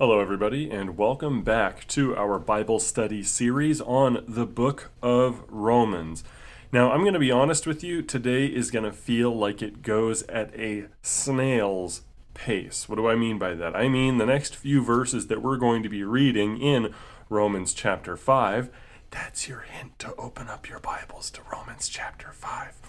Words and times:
Hello, 0.00 0.18
everybody, 0.18 0.72
and 0.72 0.98
welcome 0.98 1.44
back 1.44 1.86
to 1.86 2.16
our 2.16 2.40
Bible 2.40 2.80
study 2.80 3.22
series 3.22 3.80
on 3.80 4.24
the 4.26 4.44
book 4.44 4.90
of 5.00 5.44
Romans. 5.48 6.24
Now, 6.72 6.90
I'm 6.90 7.02
going 7.02 7.12
to 7.12 7.20
be 7.20 7.30
honest 7.30 7.64
with 7.64 7.84
you, 7.84 8.02
today 8.02 8.46
is 8.46 8.72
going 8.72 8.84
to 8.84 8.90
feel 8.90 9.32
like 9.32 9.62
it 9.62 9.82
goes 9.82 10.24
at 10.24 10.52
a 10.56 10.86
snail's 11.02 12.02
pace. 12.34 12.88
What 12.88 12.96
do 12.96 13.06
I 13.06 13.14
mean 13.14 13.38
by 13.38 13.54
that? 13.54 13.76
I 13.76 13.86
mean 13.86 14.18
the 14.18 14.26
next 14.26 14.56
few 14.56 14.82
verses 14.82 15.28
that 15.28 15.42
we're 15.42 15.58
going 15.58 15.84
to 15.84 15.88
be 15.88 16.02
reading 16.02 16.60
in 16.60 16.92
Romans 17.28 17.72
chapter 17.72 18.16
5. 18.16 18.70
That's 19.12 19.48
your 19.48 19.60
hint 19.60 20.00
to 20.00 20.12
open 20.16 20.48
up 20.48 20.68
your 20.68 20.80
Bibles 20.80 21.30
to 21.30 21.42
Romans 21.52 21.88
chapter 21.88 22.32
5. 22.32 22.80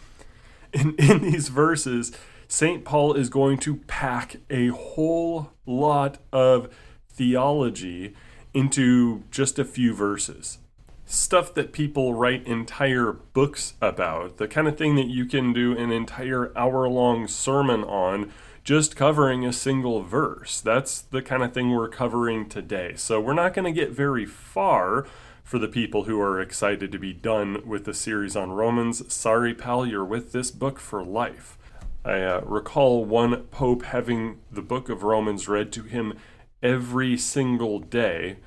In, 0.73 0.95
in 0.95 1.21
these 1.21 1.49
verses, 1.49 2.17
St. 2.47 2.83
Paul 2.83 3.13
is 3.13 3.29
going 3.29 3.59
to 3.59 3.75
pack 3.75 4.37
a 4.49 4.69
whole 4.69 5.51
lot 5.67 6.17
of 6.33 6.67
theology 7.15 8.13
into 8.53 9.23
just 9.31 9.59
a 9.59 9.65
few 9.65 9.93
verses. 9.93 10.59
Stuff 11.05 11.53
that 11.53 11.71
people 11.71 12.13
write 12.13 12.47
entire 12.47 13.13
books 13.13 13.73
about, 13.81 14.37
the 14.37 14.47
kind 14.47 14.67
of 14.67 14.77
thing 14.77 14.95
that 14.95 15.07
you 15.07 15.25
can 15.25 15.53
do 15.53 15.77
an 15.77 15.91
entire 15.91 16.57
hour 16.57 16.87
long 16.87 17.27
sermon 17.27 17.83
on 17.83 18.31
just 18.63 18.95
covering 18.95 19.45
a 19.45 19.53
single 19.53 20.01
verse. 20.01 20.59
That's 20.59 21.01
the 21.01 21.21
kind 21.21 21.43
of 21.43 21.53
thing 21.53 21.69
we're 21.69 21.89
covering 21.89 22.49
today. 22.49 22.93
So 22.95 23.21
we're 23.21 23.33
not 23.33 23.53
going 23.53 23.71
to 23.71 23.79
get 23.79 23.91
very 23.91 24.25
far 24.25 25.05
for 25.43 25.59
the 25.59 25.67
people 25.67 26.05
who 26.05 26.19
are 26.19 26.41
excited 26.41 26.91
to 26.91 26.97
be 26.97 27.13
done 27.13 27.61
with 27.67 27.85
the 27.85 27.93
series 27.93 28.35
on 28.35 28.51
Romans. 28.51 29.13
Sorry, 29.13 29.53
pal, 29.53 29.85
you're 29.85 30.03
with 30.03 30.31
this 30.31 30.49
book 30.49 30.79
for 30.79 31.03
life. 31.03 31.59
I 32.03 32.21
uh, 32.21 32.41
recall 32.43 33.05
one 33.05 33.43
pope 33.45 33.83
having 33.83 34.39
the 34.51 34.63
book 34.63 34.89
of 34.89 35.03
Romans 35.03 35.47
read 35.47 35.71
to 35.73 35.83
him 35.83 36.17
every 36.61 37.17
single 37.17 37.79
day 37.79 38.37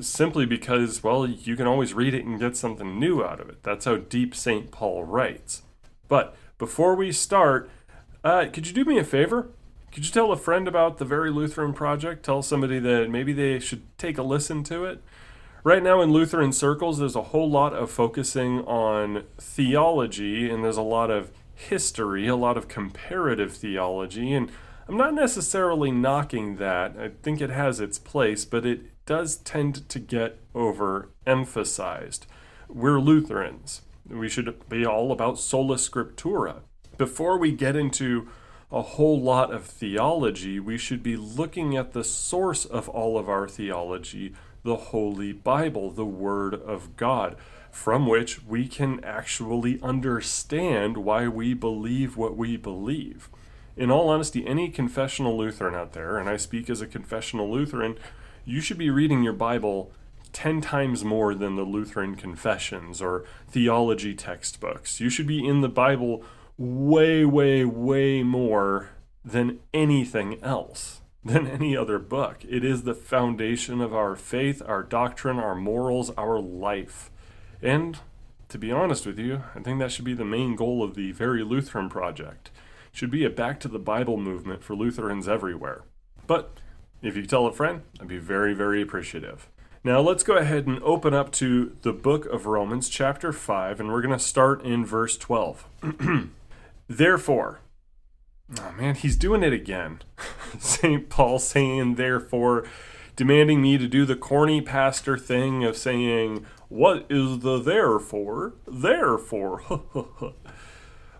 simply 0.00 0.46
because, 0.46 1.02
well, 1.02 1.26
you 1.26 1.56
can 1.56 1.66
always 1.66 1.94
read 1.94 2.14
it 2.14 2.24
and 2.24 2.40
get 2.40 2.56
something 2.56 2.98
new 2.98 3.22
out 3.22 3.40
of 3.40 3.48
it. 3.48 3.62
That's 3.62 3.84
how 3.84 3.96
deep 3.96 4.34
St. 4.34 4.70
Paul 4.70 5.04
writes. 5.04 5.62
But 6.08 6.36
before 6.58 6.94
we 6.94 7.12
start, 7.12 7.70
uh, 8.22 8.46
could 8.52 8.66
you 8.66 8.72
do 8.72 8.84
me 8.84 8.98
a 8.98 9.04
favor? 9.04 9.48
Could 9.92 10.04
you 10.04 10.10
tell 10.10 10.32
a 10.32 10.36
friend 10.36 10.66
about 10.66 10.98
the 10.98 11.04
Very 11.04 11.30
Lutheran 11.30 11.72
Project? 11.72 12.24
Tell 12.24 12.42
somebody 12.42 12.78
that 12.80 13.10
maybe 13.10 13.32
they 13.32 13.60
should 13.60 13.82
take 13.98 14.18
a 14.18 14.22
listen 14.22 14.64
to 14.64 14.84
it? 14.84 15.02
Right 15.62 15.82
now, 15.82 16.02
in 16.02 16.12
Lutheran 16.12 16.52
circles, 16.52 16.98
there's 16.98 17.16
a 17.16 17.22
whole 17.22 17.48
lot 17.48 17.72
of 17.72 17.90
focusing 17.90 18.60
on 18.64 19.24
theology, 19.38 20.50
and 20.50 20.62
there's 20.62 20.76
a 20.76 20.82
lot 20.82 21.10
of 21.10 21.30
history, 21.54 22.26
a 22.26 22.36
lot 22.36 22.58
of 22.58 22.68
comparative 22.68 23.54
theology, 23.54 24.34
and 24.34 24.50
I'm 24.86 24.98
not 24.98 25.14
necessarily 25.14 25.90
knocking 25.90 26.56
that. 26.56 26.94
I 26.98 27.08
think 27.22 27.40
it 27.40 27.48
has 27.48 27.80
its 27.80 27.98
place, 27.98 28.44
but 28.44 28.66
it 28.66 28.82
does 29.06 29.36
tend 29.36 29.88
to 29.88 29.98
get 29.98 30.38
overemphasized. 30.52 32.20
We're 32.68 33.00
Lutherans. 33.00 33.80
We 34.06 34.28
should 34.28 34.68
be 34.68 34.84
all 34.84 35.10
about 35.10 35.38
sola 35.38 35.76
scriptura. 35.76 36.60
Before 36.98 37.38
we 37.38 37.52
get 37.52 37.76
into 37.76 38.28
a 38.70 38.82
whole 38.82 39.18
lot 39.18 39.54
of 39.54 39.64
theology, 39.64 40.60
we 40.60 40.76
should 40.76 41.02
be 41.02 41.16
looking 41.16 41.74
at 41.76 41.94
the 41.94 42.04
source 42.04 42.66
of 42.66 42.86
all 42.90 43.16
of 43.16 43.26
our 43.26 43.48
theology, 43.48 44.34
the 44.64 44.76
Holy 44.76 45.32
Bible, 45.32 45.92
the 45.92 46.04
Word 46.04 46.52
of 46.52 46.94
God, 46.96 47.36
from 47.70 48.06
which 48.06 48.44
we 48.44 48.68
can 48.68 49.02
actually 49.02 49.80
understand 49.80 50.98
why 50.98 51.26
we 51.26 51.54
believe 51.54 52.18
what 52.18 52.36
we 52.36 52.58
believe 52.58 53.30
in 53.76 53.90
all 53.90 54.08
honesty, 54.08 54.46
any 54.46 54.68
confessional 54.68 55.36
Lutheran 55.36 55.74
out 55.74 55.92
there, 55.92 56.18
and 56.18 56.28
I 56.28 56.36
speak 56.36 56.70
as 56.70 56.80
a 56.80 56.86
confessional 56.86 57.50
Lutheran, 57.50 57.96
you 58.44 58.60
should 58.60 58.78
be 58.78 58.90
reading 58.90 59.22
your 59.22 59.32
Bible 59.32 59.90
10 60.32 60.60
times 60.60 61.04
more 61.04 61.34
than 61.34 61.56
the 61.56 61.62
Lutheran 61.62 62.16
confessions 62.16 63.00
or 63.00 63.24
theology 63.48 64.14
textbooks. 64.14 65.00
You 65.00 65.08
should 65.08 65.26
be 65.26 65.46
in 65.46 65.60
the 65.60 65.68
Bible 65.68 66.24
way, 66.58 67.24
way, 67.24 67.64
way 67.64 68.22
more 68.22 68.90
than 69.24 69.60
anything 69.72 70.42
else, 70.42 71.00
than 71.24 71.46
any 71.46 71.76
other 71.76 71.98
book. 71.98 72.44
It 72.48 72.64
is 72.64 72.82
the 72.82 72.94
foundation 72.94 73.80
of 73.80 73.94
our 73.94 74.14
faith, 74.14 74.60
our 74.66 74.82
doctrine, 74.82 75.38
our 75.38 75.54
morals, 75.54 76.10
our 76.16 76.38
life. 76.38 77.10
And 77.62 77.98
to 78.48 78.58
be 78.58 78.70
honest 78.70 79.06
with 79.06 79.18
you, 79.18 79.42
I 79.54 79.60
think 79.60 79.78
that 79.78 79.90
should 79.90 80.04
be 80.04 80.14
the 80.14 80.24
main 80.24 80.54
goal 80.54 80.82
of 80.82 80.94
the 80.94 81.12
Very 81.12 81.42
Lutheran 81.42 81.88
Project 81.88 82.50
should 82.94 83.10
be 83.10 83.24
a 83.24 83.30
back 83.30 83.58
to 83.58 83.66
the 83.66 83.78
Bible 83.80 84.16
movement 84.16 84.62
for 84.62 84.76
Lutherans 84.76 85.26
everywhere. 85.26 85.82
But 86.28 86.60
if 87.02 87.16
you 87.16 87.26
tell 87.26 87.44
a 87.46 87.52
friend, 87.52 87.82
I'd 88.00 88.06
be 88.06 88.18
very, 88.18 88.54
very 88.54 88.80
appreciative. 88.80 89.48
Now 89.82 90.00
let's 90.00 90.22
go 90.22 90.36
ahead 90.36 90.68
and 90.68 90.80
open 90.80 91.12
up 91.12 91.32
to 91.32 91.76
the 91.82 91.92
book 91.92 92.24
of 92.26 92.46
Romans, 92.46 92.88
chapter 92.88 93.32
5, 93.32 93.80
and 93.80 93.92
we're 93.92 94.00
going 94.00 94.16
to 94.16 94.24
start 94.24 94.64
in 94.64 94.86
verse 94.86 95.18
12. 95.18 95.66
therefore, 96.88 97.60
oh 98.60 98.72
man, 98.78 98.94
he's 98.94 99.16
doing 99.16 99.42
it 99.42 99.52
again. 99.52 100.00
St. 100.60 101.10
Paul 101.10 101.40
saying, 101.40 101.96
therefore, 101.96 102.64
demanding 103.16 103.60
me 103.60 103.76
to 103.76 103.88
do 103.88 104.04
the 104.04 104.16
corny 104.16 104.60
pastor 104.60 105.18
thing 105.18 105.64
of 105.64 105.76
saying, 105.76 106.46
What 106.68 107.06
is 107.10 107.40
the 107.40 107.58
therefore? 107.58 108.54
Therefore. 108.68 109.62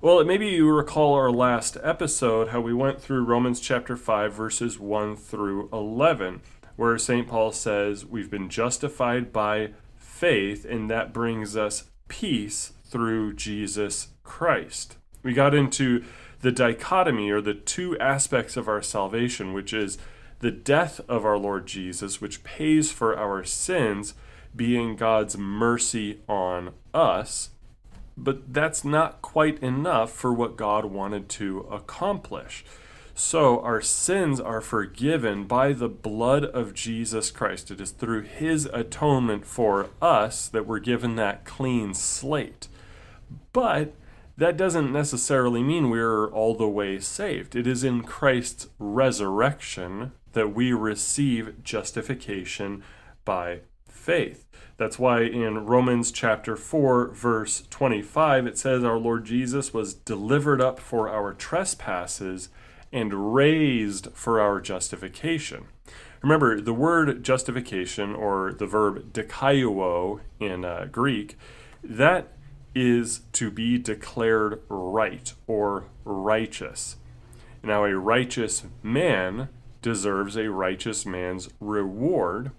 Well, 0.05 0.23
maybe 0.23 0.49
you 0.49 0.71
recall 0.71 1.15
our 1.15 1.31
last 1.31 1.79
episode 1.83 2.49
how 2.49 2.61
we 2.61 2.75
went 2.75 3.01
through 3.01 3.25
Romans 3.25 3.59
chapter 3.59 3.97
5, 3.97 4.35
verses 4.35 4.79
1 4.79 5.17
through 5.17 5.71
11, 5.73 6.43
where 6.77 6.99
St. 6.99 7.27
Paul 7.27 7.53
says 7.53 8.05
we've 8.05 8.31
been 8.31 8.51
justified 8.51 9.33
by 9.33 9.71
faith, 9.97 10.67
and 10.67 10.91
that 10.91 11.15
brings 11.15 11.57
us 11.57 11.85
peace 12.07 12.75
through 12.85 13.33
Jesus 13.33 14.09
Christ. 14.25 14.99
We 15.23 15.33
got 15.33 15.55
into 15.55 16.05
the 16.43 16.53
dichotomy 16.53 17.31
or 17.31 17.41
the 17.41 17.55
two 17.55 17.99
aspects 17.99 18.59
of 18.59 18.69
our 18.69 18.83
salvation, 18.83 19.55
which 19.55 19.73
is 19.73 19.97
the 20.41 20.51
death 20.51 21.01
of 21.09 21.25
our 21.25 21.39
Lord 21.39 21.65
Jesus, 21.67 22.21
which 22.21 22.45
pays 22.45 22.93
for 22.93 23.19
our 23.19 23.43
sins, 23.43 24.13
being 24.55 24.97
God's 24.97 25.39
mercy 25.39 26.21
on 26.29 26.75
us 26.93 27.54
but 28.17 28.53
that's 28.53 28.85
not 28.85 29.23
quite 29.23 29.63
enough 29.63 30.13
for 30.13 30.33
what 30.33 30.57
God 30.57 30.87
wanted 30.87 31.29
to 31.31 31.61
accomplish. 31.71 32.65
So 33.15 33.61
our 33.61 33.81
sins 33.81 34.41
are 34.41 34.61
forgiven 34.61 35.45
by 35.45 35.73
the 35.73 35.89
blood 35.89 36.45
of 36.45 36.75
Jesus 36.75 37.31
Christ. 37.31 37.71
It 37.71 37.81
is 37.81 37.93
through 37.93 38.23
his 38.23 38.67
atonement 38.67 39.47
for 39.47 39.91
us 40.03 40.49
that 40.49 40.67
we're 40.67 40.81
given 40.81 41.15
that 41.17 41.45
clean 41.45 41.95
slate. 41.95 42.67
But 43.53 43.95
that 44.37 44.57
doesn't 44.57 44.93
necessarily 44.93 45.63
mean 45.63 45.91
we're 45.91 46.29
all 46.29 46.57
the 46.57 46.69
way 46.69 46.99
saved. 46.99 47.55
It 47.55 47.69
is 47.69 47.85
in 47.85 48.03
Christ's 48.03 48.69
resurrection 48.81 50.11
that 50.33 50.53
we 50.53 50.73
receive 50.73 51.63
justification 51.63 52.83
by 53.25 53.61
faith. 53.89 54.44
That's 54.77 54.99
why 54.99 55.23
in 55.23 55.67
Romans 55.67 56.11
chapter 56.11 56.57
4, 56.57 57.13
verse 57.13 57.65
25, 57.71 58.47
it 58.47 58.59
says, 58.59 58.83
Our 58.83 58.99
Lord 58.99 59.25
Jesus 59.25 59.73
was 59.73 59.95
delivered 59.95 60.61
up 60.61 60.81
for 60.81 61.09
our 61.09 61.33
trespasses 61.33 62.49
and 62.93 63.35
raised 63.35 64.09
for 64.15 64.41
our 64.41 64.61
justification. 64.61 65.67
Remember, 66.23 66.61
the 66.61 66.73
word 66.73 67.23
justification, 67.23 68.15
or 68.15 68.53
the 68.53 68.67
verb 68.67 69.13
dikaiouo 69.13 70.21
in 70.41 70.65
uh, 70.65 70.89
Greek, 70.91 71.37
that 71.83 72.33
is 72.75 73.21
to 73.33 73.51
be 73.51 73.79
declared 73.79 74.61
right 74.69 75.35
or 75.47 75.85
righteous. 76.05 76.97
Now, 77.63 77.85
a 77.85 77.97
righteous 77.97 78.65
man 78.83 79.51
deserves 79.83 80.37
a 80.37 80.51
righteous 80.51 81.07
man's 81.07 81.49
reward 81.61 82.51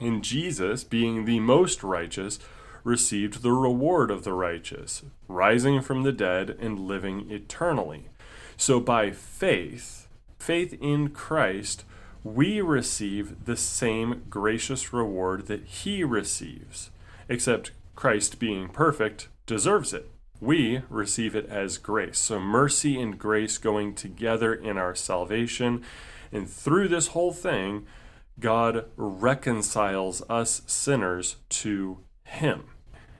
and 0.00 0.24
Jesus, 0.24 0.84
being 0.84 1.24
the 1.24 1.40
most 1.40 1.82
righteous, 1.82 2.38
received 2.84 3.42
the 3.42 3.52
reward 3.52 4.10
of 4.10 4.24
the 4.24 4.32
righteous, 4.32 5.02
rising 5.28 5.80
from 5.80 6.02
the 6.02 6.12
dead 6.12 6.56
and 6.58 6.78
living 6.78 7.30
eternally. 7.30 8.08
So 8.56 8.80
by 8.80 9.10
faith, 9.10 10.08
faith 10.38 10.76
in 10.80 11.10
Christ, 11.10 11.84
we 12.22 12.60
receive 12.60 13.44
the 13.44 13.56
same 13.56 14.22
gracious 14.28 14.92
reward 14.92 15.46
that 15.46 15.64
he 15.64 16.04
receives, 16.04 16.90
except 17.28 17.72
Christ, 17.94 18.38
being 18.38 18.68
perfect, 18.68 19.28
deserves 19.46 19.92
it. 19.92 20.10
We 20.40 20.82
receive 20.88 21.36
it 21.36 21.46
as 21.50 21.76
grace. 21.78 22.18
So 22.18 22.40
mercy 22.40 23.00
and 23.00 23.18
grace 23.18 23.58
going 23.58 23.94
together 23.94 24.54
in 24.54 24.78
our 24.78 24.94
salvation. 24.94 25.82
And 26.32 26.48
through 26.48 26.88
this 26.88 27.08
whole 27.08 27.32
thing, 27.32 27.86
God 28.40 28.86
reconciles 28.96 30.22
us 30.28 30.62
sinners 30.66 31.36
to 31.50 31.98
Him. 32.24 32.64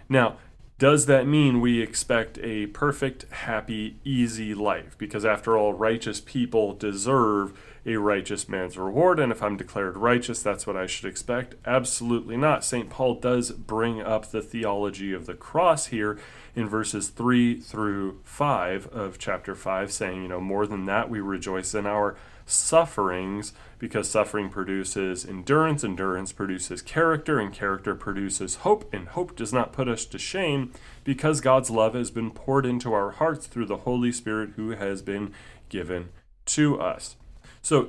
Now, 0.08 0.38
does 0.80 1.04
that 1.06 1.26
mean 1.26 1.60
we 1.60 1.82
expect 1.82 2.38
a 2.38 2.66
perfect, 2.68 3.30
happy, 3.30 4.00
easy 4.02 4.54
life? 4.54 4.96
Because 4.96 5.26
after 5.26 5.56
all, 5.56 5.74
righteous 5.74 6.20
people 6.20 6.72
deserve 6.72 7.52
a 7.84 7.96
righteous 7.96 8.48
man's 8.48 8.78
reward, 8.78 9.20
and 9.20 9.30
if 9.30 9.42
I'm 9.42 9.58
declared 9.58 9.98
righteous, 9.98 10.42
that's 10.42 10.66
what 10.66 10.76
I 10.76 10.86
should 10.86 11.08
expect. 11.08 11.54
Absolutely 11.66 12.36
not. 12.36 12.64
St. 12.64 12.88
Paul 12.88 13.14
does 13.16 13.50
bring 13.50 14.00
up 14.00 14.30
the 14.30 14.42
theology 14.42 15.12
of 15.12 15.26
the 15.26 15.34
cross 15.34 15.86
here 15.86 16.18
in 16.54 16.66
verses 16.66 17.08
3 17.08 17.60
through 17.60 18.20
5 18.24 18.86
of 18.88 19.18
chapter 19.18 19.54
5, 19.54 19.92
saying, 19.92 20.22
you 20.22 20.28
know, 20.28 20.40
more 20.40 20.66
than 20.66 20.86
that, 20.86 21.10
we 21.10 21.20
rejoice 21.20 21.74
in 21.74 21.86
our 21.86 22.16
sufferings 22.50 23.52
because 23.78 24.10
suffering 24.10 24.50
produces 24.50 25.24
endurance, 25.24 25.82
endurance 25.82 26.32
produces 26.32 26.82
character, 26.82 27.38
and 27.38 27.52
character 27.52 27.94
produces 27.94 28.56
hope, 28.56 28.92
and 28.92 29.08
hope 29.08 29.34
does 29.34 29.52
not 29.52 29.72
put 29.72 29.88
us 29.88 30.04
to 30.04 30.18
shame 30.18 30.72
because 31.02 31.40
God's 31.40 31.70
love 31.70 31.94
has 31.94 32.10
been 32.10 32.30
poured 32.30 32.66
into 32.66 32.92
our 32.92 33.12
hearts 33.12 33.46
through 33.46 33.66
the 33.66 33.78
Holy 33.78 34.12
Spirit 34.12 34.50
who 34.56 34.70
has 34.70 35.00
been 35.00 35.32
given 35.68 36.10
to 36.46 36.78
us. 36.80 37.16
So, 37.62 37.88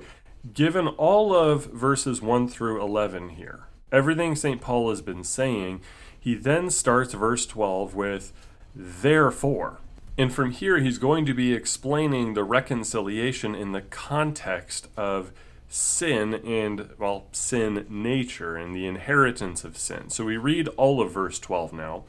given 0.54 0.88
all 0.88 1.36
of 1.36 1.66
verses 1.66 2.22
1 2.22 2.48
through 2.48 2.82
11 2.82 3.30
here, 3.30 3.68
everything 3.92 4.36
St. 4.36 4.62
Paul 4.62 4.90
has 4.90 5.02
been 5.02 5.24
saying, 5.24 5.82
he 6.18 6.36
then 6.36 6.70
starts 6.70 7.14
verse 7.14 7.46
12 7.46 7.96
with, 7.96 8.32
Therefore. 8.74 9.81
And 10.22 10.32
from 10.32 10.52
here, 10.52 10.78
he's 10.78 11.00
going 11.00 11.26
to 11.26 11.34
be 11.34 11.52
explaining 11.52 12.36
the 12.36 12.44
reconciliation 12.44 13.56
in 13.56 13.72
the 13.72 13.82
context 13.82 14.88
of 14.96 15.32
sin 15.68 16.36
and, 16.36 16.90
well, 17.00 17.26
sin 17.32 17.88
nature 17.90 18.56
and 18.56 18.76
the 18.76 18.86
inheritance 18.86 19.64
of 19.64 19.80
sin. 19.80 20.12
So 20.12 20.26
we 20.26 20.38
read 20.38 20.68
all 20.78 21.02
of 21.02 21.12
verse 21.12 21.40
12 21.40 21.74
now. 21.74 22.04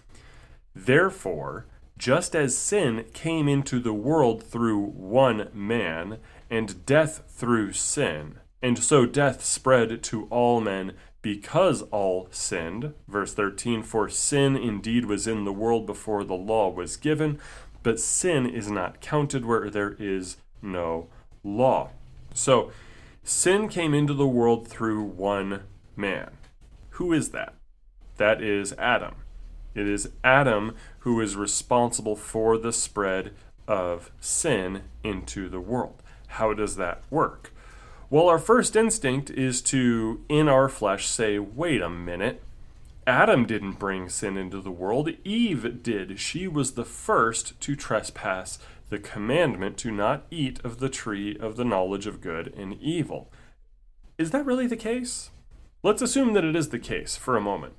Therefore, 0.75 1.65
just 1.97 2.37
as 2.37 2.55
sin 2.55 3.07
came 3.15 3.49
into 3.49 3.81
the 3.81 3.95
world 3.95 4.43
through 4.43 4.89
one 4.89 5.49
man, 5.55 6.19
and 6.51 6.85
death 6.85 7.23
through 7.29 7.73
sin, 7.73 8.41
and 8.61 8.79
so 8.79 9.07
death 9.07 9.43
spread 9.43 10.03
to 10.03 10.27
all 10.29 10.61
men 10.61 10.93
because 11.23 11.81
all 11.91 12.29
sinned. 12.31 12.93
Verse 13.09 13.33
13 13.33 13.83
For 13.83 14.11
sin 14.11 14.55
indeed 14.55 15.07
was 15.07 15.27
in 15.27 15.45
the 15.45 15.53
world 15.53 15.87
before 15.87 16.25
the 16.25 16.35
law 16.35 16.69
was 16.69 16.99
given, 16.99 17.39
but 17.83 18.01
sin 18.01 18.47
is 18.47 18.71
not 18.71 19.01
counted 19.01 19.45
where 19.45 19.71
there 19.71 19.97
is 19.99 20.37
no 20.61 21.09
law. 21.43 21.91
So, 22.35 22.71
sin 23.25 23.69
came 23.69 23.95
into 23.95 24.15
the 24.15 24.27
world 24.27 24.69
through 24.69 25.03
one 25.03 25.65
man. 25.97 26.31
Who 26.91 27.13
is 27.13 27.31
that? 27.31 27.55
That 28.17 28.43
is 28.43 28.73
Adam. 28.75 29.17
It 29.75 29.89
is 29.89 30.11
Adam 30.23 30.75
who 31.01 31.21
is 31.21 31.37
responsible 31.37 32.17
for 32.17 32.59
the 32.59 32.73
spread 32.73 33.33
of 33.67 34.11
sin 34.21 34.83
into 35.03 35.49
the 35.49 35.61
world. 35.61 36.03
How 36.29 36.53
does 36.53 36.77
that 36.77 37.03
work? 37.11 37.53
Well, 38.11 38.29
our 38.29 38.39
first 38.39 38.77
instinct 38.77 39.31
is 39.31 39.63
to, 39.63 40.23
in 40.29 40.49
our 40.49 40.69
flesh, 40.69 41.07
say, 41.09 41.39
wait 41.39 41.81
a 41.81 41.89
minute. 41.89 42.43
Adam 43.07 43.47
didn't 43.47 43.81
bring 43.81 44.09
sin 44.09 44.37
into 44.37 44.61
the 44.61 44.71
world, 44.71 45.11
Eve 45.25 45.83
did. 45.83 46.21
She 46.21 46.47
was 46.47 46.73
the 46.73 46.85
first 46.85 47.61
to 47.61 47.75
trespass 47.75 48.59
the 48.91 48.99
commandment 48.99 49.77
to 49.79 49.91
not 49.91 50.25
eat 50.31 50.61
of 50.65 50.79
the 50.79 50.89
tree 50.89 51.37
of 51.39 51.57
the 51.57 51.65
knowledge 51.65 52.07
of 52.07 52.21
good 52.21 52.55
and 52.57 52.81
evil. 52.81 53.33
Is 54.19 54.31
that 54.31 54.47
really 54.47 54.69
the 54.69 54.77
case? 54.77 55.31
Let's 55.83 56.03
assume 56.03 56.33
that 56.35 56.45
it 56.45 56.55
is 56.55 56.69
the 56.69 56.79
case 56.79 57.17
for 57.17 57.37
a 57.37 57.41
moment. 57.41 57.75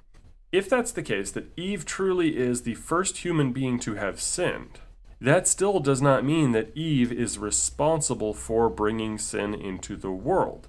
If 0.51 0.69
that's 0.69 0.91
the 0.91 1.01
case, 1.01 1.31
that 1.31 1.57
Eve 1.57 1.85
truly 1.85 2.37
is 2.37 2.61
the 2.63 2.75
first 2.75 3.19
human 3.19 3.53
being 3.53 3.79
to 3.79 3.93
have 3.95 4.19
sinned, 4.19 4.81
that 5.21 5.47
still 5.47 5.79
does 5.79 6.01
not 6.01 6.25
mean 6.25 6.51
that 6.51 6.75
Eve 6.75 7.13
is 7.13 7.37
responsible 7.37 8.33
for 8.33 8.69
bringing 8.69 9.17
sin 9.17 9.53
into 9.53 9.95
the 9.95 10.11
world. 10.11 10.67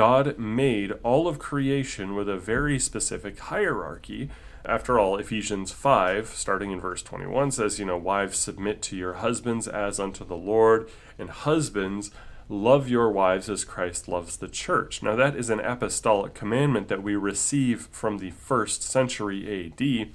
God 0.00 0.38
made 0.38 0.92
all 1.02 1.28
of 1.28 1.38
creation 1.38 2.14
with 2.14 2.26
a 2.26 2.38
very 2.38 2.78
specific 2.78 3.38
hierarchy. 3.38 4.30
After 4.64 4.98
all, 4.98 5.18
Ephesians 5.18 5.72
5, 5.72 6.28
starting 6.28 6.70
in 6.70 6.80
verse 6.80 7.02
21, 7.02 7.50
says, 7.50 7.78
You 7.78 7.84
know, 7.84 7.98
wives, 7.98 8.38
submit 8.38 8.80
to 8.80 8.96
your 8.96 9.12
husbands 9.12 9.68
as 9.68 10.00
unto 10.00 10.24
the 10.24 10.38
Lord, 10.38 10.88
and 11.18 11.28
husbands, 11.28 12.10
Love 12.48 12.88
your 12.88 13.10
wives 13.10 13.50
as 13.50 13.62
Christ 13.66 14.08
loves 14.08 14.38
the 14.38 14.48
church. 14.48 15.02
Now, 15.02 15.16
that 15.16 15.36
is 15.36 15.50
an 15.50 15.60
apostolic 15.60 16.32
commandment 16.32 16.88
that 16.88 17.02
we 17.02 17.14
receive 17.14 17.82
from 17.92 18.16
the 18.16 18.30
first 18.30 18.82
century 18.82 19.70
AD, 19.78 20.14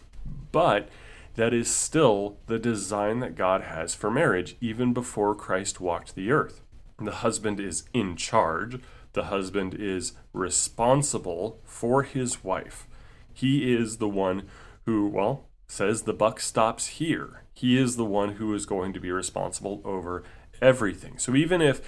but 0.51 0.89
that 1.35 1.53
is 1.53 1.69
still 1.69 2.37
the 2.47 2.57
design 2.57 3.19
that 3.19 3.35
God 3.35 3.61
has 3.61 3.93
for 3.93 4.09
marriage, 4.09 4.57
even 4.59 4.93
before 4.93 5.35
Christ 5.35 5.79
walked 5.79 6.15
the 6.15 6.31
earth. 6.31 6.63
The 6.97 7.11
husband 7.11 7.59
is 7.59 7.83
in 7.93 8.15
charge, 8.15 8.79
the 9.15 9.25
husband 9.25 9.73
is 9.73 10.13
responsible 10.31 11.59
for 11.63 12.03
his 12.03 12.43
wife. 12.43 12.87
He 13.33 13.73
is 13.73 13.97
the 13.97 14.07
one 14.07 14.43
who, 14.85 15.07
well, 15.07 15.47
says 15.67 16.03
the 16.03 16.13
buck 16.13 16.39
stops 16.39 16.87
here. 16.87 17.43
He 17.53 17.77
is 17.77 17.95
the 17.95 18.05
one 18.05 18.33
who 18.33 18.53
is 18.53 18.65
going 18.67 18.93
to 18.93 18.99
be 18.99 19.11
responsible 19.11 19.81
over 19.83 20.23
everything. 20.61 21.17
So 21.17 21.35
even 21.35 21.61
if 21.61 21.81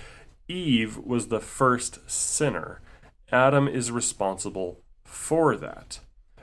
Eve 0.47 0.97
was 0.97 1.27
the 1.27 1.39
first 1.39 2.09
sinner. 2.09 2.81
Adam 3.31 3.67
is 3.67 3.91
responsible 3.91 4.81
for 5.03 5.57
that. 5.57 5.99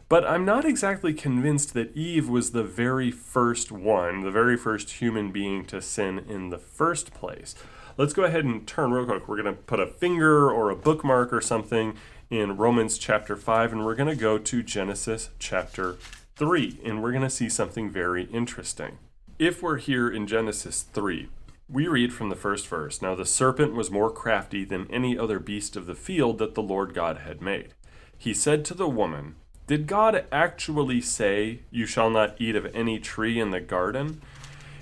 But 0.09 0.27
I'm 0.27 0.45
not 0.45 0.67
exactly 0.67 1.15
convinced 1.15 1.73
that 1.73 1.97
Eve 1.97 2.29
was 2.29 2.51
the 2.51 2.63
very 2.63 3.11
first 3.11 3.73
one, 3.73 4.21
the 4.21 4.31
very 4.31 4.57
first 4.57 4.91
human 4.91 5.33
being 5.33 5.65
to 5.67 5.81
sin 5.81 6.19
in 6.19 6.51
the 6.51 6.59
first 6.59 7.15
place. 7.15 7.55
Let's 7.97 8.13
go 8.13 8.25
ahead 8.25 8.45
and 8.45 8.67
turn 8.67 8.91
real 8.91 9.05
quick. 9.05 9.29
We're 9.29 9.41
going 9.41 9.55
to 9.55 9.63
put 9.63 9.79
a 9.79 9.87
finger 9.87 10.51
or 10.51 10.69
a 10.69 10.75
bookmark 10.75 11.33
or 11.33 11.41
something 11.41 11.95
in 12.29 12.57
Romans 12.57 12.99
chapter 12.99 13.37
5, 13.37 13.73
and 13.73 13.85
we're 13.85 13.95
going 13.95 14.09
to 14.09 14.21
go 14.21 14.37
to 14.37 14.63
Genesis 14.65 15.31
chapter 15.39 15.97
3, 16.35 16.81
and 16.85 17.01
we're 17.01 17.13
going 17.13 17.23
to 17.23 17.31
see 17.31 17.49
something 17.49 17.89
very 17.89 18.25
interesting. 18.25 18.99
If 19.39 19.63
we're 19.63 19.79
here 19.79 20.11
in 20.11 20.27
Genesis 20.27 20.83
3, 20.93 21.29
we 21.69 21.87
read 21.87 22.13
from 22.13 22.31
the 22.31 22.37
first 22.37 22.67
verse 22.67 23.01
Now 23.01 23.15
the 23.15 23.25
serpent 23.25 23.75
was 23.75 23.93
more 23.93 24.11
crafty 24.11 24.65
than 24.65 24.91
any 24.91 25.17
other 25.17 25.39
beast 25.39 25.77
of 25.77 25.87
the 25.87 25.95
field 25.95 26.39
that 26.39 26.57
the 26.57 26.63
Lord 26.63 26.95
God 26.95 27.19
had 27.19 27.41
made. 27.41 27.75
He 28.19 28.35
said 28.35 28.65
to 28.65 28.75
the 28.75 28.89
woman, 28.89 29.37
Did 29.69 29.87
God 29.87 30.25
actually 30.33 31.01
say, 31.01 31.61
You 31.71 31.87
shall 31.87 32.11
not 32.11 32.41
eat 32.41 32.57
of 32.57 32.67
any 32.75 32.99
tree 32.99 33.39
in 33.39 33.51
the 33.51 33.61
garden? 33.61 34.21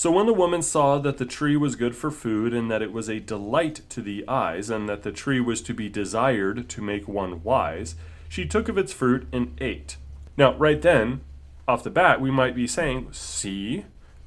So 0.00 0.10
when 0.10 0.24
the 0.24 0.32
woman 0.32 0.62
saw 0.62 0.96
that 0.96 1.18
the 1.18 1.26
tree 1.26 1.58
was 1.58 1.76
good 1.76 1.94
for 1.94 2.10
food, 2.10 2.54
and 2.54 2.70
that 2.70 2.80
it 2.80 2.90
was 2.90 3.10
a 3.10 3.20
delight 3.20 3.82
to 3.90 4.00
the 4.00 4.26
eyes, 4.26 4.70
and 4.70 4.88
that 4.88 5.02
the 5.02 5.12
tree 5.12 5.40
was 5.40 5.60
to 5.60 5.74
be 5.74 5.90
desired 5.90 6.70
to 6.70 6.80
make 6.80 7.06
one 7.06 7.42
wise, 7.42 7.96
she 8.26 8.46
took 8.46 8.70
of 8.70 8.78
its 8.78 8.94
fruit 8.94 9.28
and 9.30 9.54
ate. 9.60 9.98
Now, 10.38 10.54
right 10.54 10.80
then, 10.80 11.20
off 11.68 11.84
the 11.84 11.90
bat, 11.90 12.18
we 12.18 12.30
might 12.30 12.54
be 12.54 12.66
saying, 12.66 13.08
See, 13.12 13.84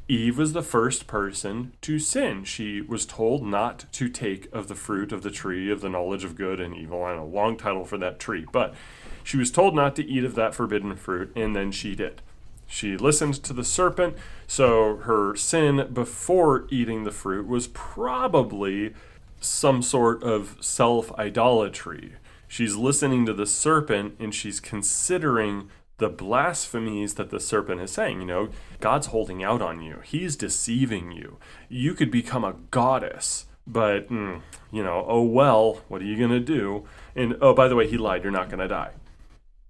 Eve 0.07 0.37
was 0.37 0.53
the 0.53 0.61
first 0.61 1.07
person 1.07 1.73
to 1.81 1.97
sin. 1.97 2.43
She 2.43 2.79
was 2.79 3.07
told 3.07 3.43
not 3.43 3.91
to 3.93 4.09
take 4.09 4.53
of 4.53 4.67
the 4.67 4.75
fruit 4.75 5.11
of 5.11 5.23
the 5.23 5.31
tree 5.31 5.71
of 5.71 5.81
the 5.81 5.89
knowledge 5.89 6.23
of 6.23 6.35
good 6.35 6.59
and 6.59 6.75
evil. 6.75 7.03
and 7.07 7.19
a 7.19 7.23
long 7.23 7.57
title 7.57 7.83
for 7.83 7.97
that 7.97 8.19
tree, 8.19 8.45
but 8.51 8.75
she 9.23 9.37
was 9.37 9.49
told 9.49 9.73
not 9.73 9.95
to 9.95 10.05
eat 10.05 10.23
of 10.23 10.35
that 10.35 10.53
forbidden 10.53 10.95
fruit, 10.95 11.31
and 11.35 11.55
then 11.55 11.71
she 11.71 11.95
did. 11.95 12.21
She 12.67 12.97
listened 12.97 13.35
to 13.43 13.53
the 13.53 13.63
serpent, 13.63 14.15
so 14.47 14.97
her 14.97 15.35
sin 15.35 15.89
before 15.93 16.65
eating 16.69 17.03
the 17.03 17.11
fruit 17.11 17.47
was 17.47 17.67
probably 17.67 18.93
some 19.39 19.81
sort 19.81 20.23
of 20.23 20.57
self 20.59 21.11
idolatry. 21.13 22.13
She's 22.47 22.75
listening 22.75 23.25
to 23.25 23.33
the 23.33 23.45
serpent 23.45 24.15
and 24.19 24.33
she's 24.33 24.59
considering 24.59 25.69
the 25.97 26.09
blasphemies 26.09 27.15
that 27.15 27.29
the 27.29 27.39
serpent 27.39 27.81
is 27.81 27.91
saying. 27.91 28.21
You 28.21 28.27
know, 28.27 28.49
God's 28.79 29.07
holding 29.07 29.43
out 29.43 29.61
on 29.61 29.81
you, 29.81 29.99
He's 30.03 30.35
deceiving 30.35 31.11
you. 31.11 31.37
You 31.69 31.93
could 31.93 32.11
become 32.11 32.43
a 32.43 32.55
goddess, 32.71 33.45
but, 33.65 34.09
mm, 34.09 34.41
you 34.71 34.83
know, 34.83 35.05
oh 35.07 35.23
well, 35.23 35.81
what 35.87 36.01
are 36.01 36.05
you 36.05 36.17
going 36.17 36.29
to 36.31 36.39
do? 36.39 36.85
And 37.15 37.37
oh, 37.41 37.53
by 37.53 37.67
the 37.67 37.75
way, 37.75 37.87
He 37.87 37.97
lied, 37.97 38.23
you're 38.23 38.31
not 38.31 38.49
going 38.49 38.59
to 38.59 38.67
die. 38.67 38.91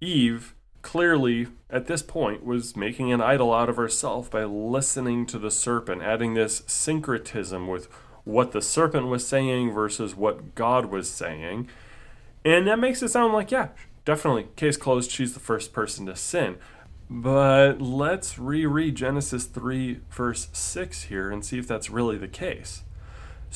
Eve 0.00 0.54
clearly, 0.84 1.48
at 1.70 1.86
this 1.86 2.02
point, 2.02 2.44
was 2.44 2.76
making 2.76 3.10
an 3.10 3.20
idol 3.20 3.52
out 3.52 3.68
of 3.68 3.76
herself 3.76 4.30
by 4.30 4.44
listening 4.44 5.26
to 5.26 5.38
the 5.38 5.50
serpent, 5.50 6.02
adding 6.02 6.34
this 6.34 6.62
syncretism 6.66 7.66
with 7.66 7.88
what 8.22 8.52
the 8.52 8.62
serpent 8.62 9.06
was 9.06 9.26
saying 9.26 9.72
versus 9.72 10.14
what 10.14 10.54
God 10.54 10.86
was 10.86 11.10
saying. 11.10 11.68
And 12.44 12.68
that 12.68 12.78
makes 12.78 13.02
it 13.02 13.08
sound 13.08 13.32
like, 13.32 13.50
yeah, 13.50 13.68
definitely, 14.04 14.48
case 14.56 14.76
closed, 14.76 15.10
she's 15.10 15.34
the 15.34 15.40
first 15.40 15.72
person 15.72 16.06
to 16.06 16.14
sin. 16.14 16.58
But 17.08 17.80
let's 17.80 18.38
reread 18.38 18.94
Genesis 18.94 19.46
3, 19.46 20.00
verse 20.10 20.48
6 20.52 21.04
here 21.04 21.30
and 21.30 21.44
see 21.44 21.58
if 21.58 21.66
that's 21.66 21.90
really 21.90 22.18
the 22.18 22.28
case. 22.28 22.82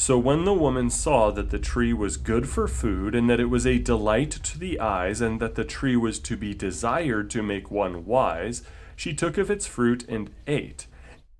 So 0.01 0.17
when 0.17 0.45
the 0.45 0.55
woman 0.55 0.91
saw 0.91 1.33
that 1.33 1.51
the 1.51 1.59
tree 1.59 1.93
was 1.93 2.17
good 2.17 2.49
for 2.49 2.69
food, 2.69 3.17
and 3.17 3.29
that 3.29 3.41
it 3.41 3.51
was 3.51 3.67
a 3.67 3.81
delight 3.81 4.31
to 4.31 4.57
the 4.57 4.79
eyes, 4.79 5.21
and 5.21 5.41
that 5.41 5.57
the 5.57 5.65
tree 5.65 5.97
was 5.97 6.21
to 6.21 6.37
be 6.37 6.55
desired 6.55 7.31
to 7.31 7.43
make 7.43 7.73
one 7.73 8.07
wise, 8.07 8.63
she 8.95 9.13
took 9.13 9.37
of 9.37 9.51
its 9.51 9.67
fruit 9.67 10.09
and 10.09 10.31
ate. 10.47 10.87